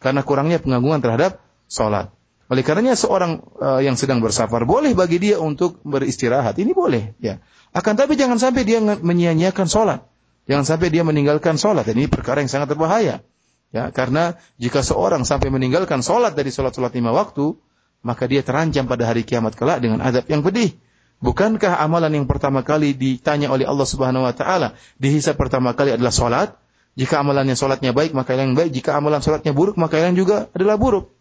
[0.02, 1.38] Karena kurangnya pengagungan terhadap
[1.70, 2.10] sholat.
[2.50, 6.58] Oleh karenanya seorang uh, yang sedang bersafar boleh bagi dia untuk beristirahat.
[6.58, 7.38] Ini boleh ya.
[7.70, 10.02] Akan tapi jangan sampai dia menyia-nyiakan sholat.
[10.50, 11.86] Jangan sampai dia meninggalkan sholat.
[11.86, 13.22] Ini perkara yang sangat berbahaya
[13.68, 17.52] Ya, karena jika seorang sampai meninggalkan sholat dari sholat-sholat lima waktu,
[18.00, 20.72] maka dia terancam pada hari kiamat kelak dengan adab yang pedih.
[21.18, 26.14] Bukankah amalan yang pertama kali ditanya oleh Allah Subhanahu wa taala, dihisab pertama kali adalah
[26.14, 26.54] sholat?
[26.98, 28.74] Jika amalannya sholatnya baik, maka yang baik.
[28.74, 31.14] Jika amalan sholatnya buruk, maka yang juga adalah buruk.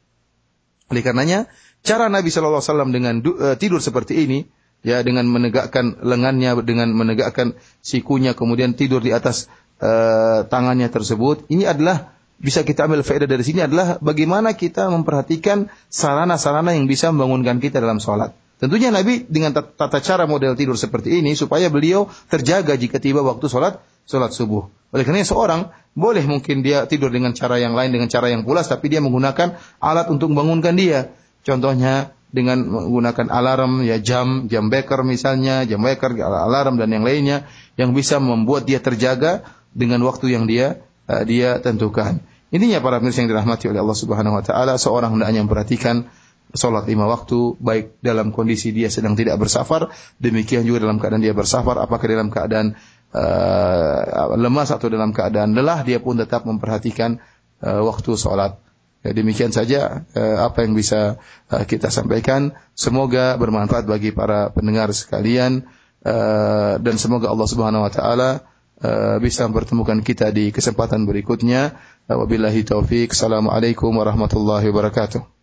[0.89, 1.45] Oleh karenanya,
[1.85, 4.49] cara Nabi Shallallahu Alaihi Wasallam dengan uh, tidur seperti ini,
[4.81, 7.53] ya dengan menegakkan lengannya, dengan menegakkan
[7.85, 13.41] sikunya, kemudian tidur di atas uh, tangannya tersebut, ini adalah bisa kita ambil faedah dari
[13.41, 18.33] sini adalah bagaimana kita memperhatikan sarana-sarana yang bisa membangunkan kita dalam sholat.
[18.57, 23.45] Tentunya Nabi dengan tata cara model tidur seperti ini supaya beliau terjaga jika tiba waktu
[23.45, 24.65] sholat sholat subuh.
[24.89, 28.65] Oleh karena seorang boleh mungkin dia tidur dengan cara yang lain dengan cara yang pulas
[28.65, 31.13] tapi dia menggunakan alat untuk membangunkan dia.
[31.45, 37.45] Contohnya dengan menggunakan alarm ya jam jam beker misalnya jam beker alarm dan yang lainnya
[37.77, 42.21] yang bisa membuat dia terjaga dengan waktu yang dia uh, dia tentukan.
[42.47, 46.07] Ininya para pemirsa yang dirahmati oleh Allah Subhanahu wa taala, seorang hendaknya memperhatikan
[46.55, 51.35] salat lima waktu baik dalam kondisi dia sedang tidak bersafar, demikian juga dalam keadaan dia
[51.35, 52.79] bersafar, apakah dalam keadaan
[53.11, 57.19] uh, lemas atau dalam keadaan lelah dia pun tetap memperhatikan
[57.63, 58.63] uh, waktu salat.
[59.05, 61.19] Ya, demikian saja uh, apa yang bisa
[61.51, 62.55] uh, kita sampaikan.
[62.73, 65.67] Semoga bermanfaat bagi para pendengar sekalian
[66.07, 68.47] uh, dan semoga Allah Subhanahu wa taala
[68.77, 71.73] Eh, bisa mempertemukan kita di kesempatan berikutnya.
[72.05, 73.09] Wabillahi taufik.
[73.09, 75.36] Assalamualaikum warahmatullahi wabarakatuh.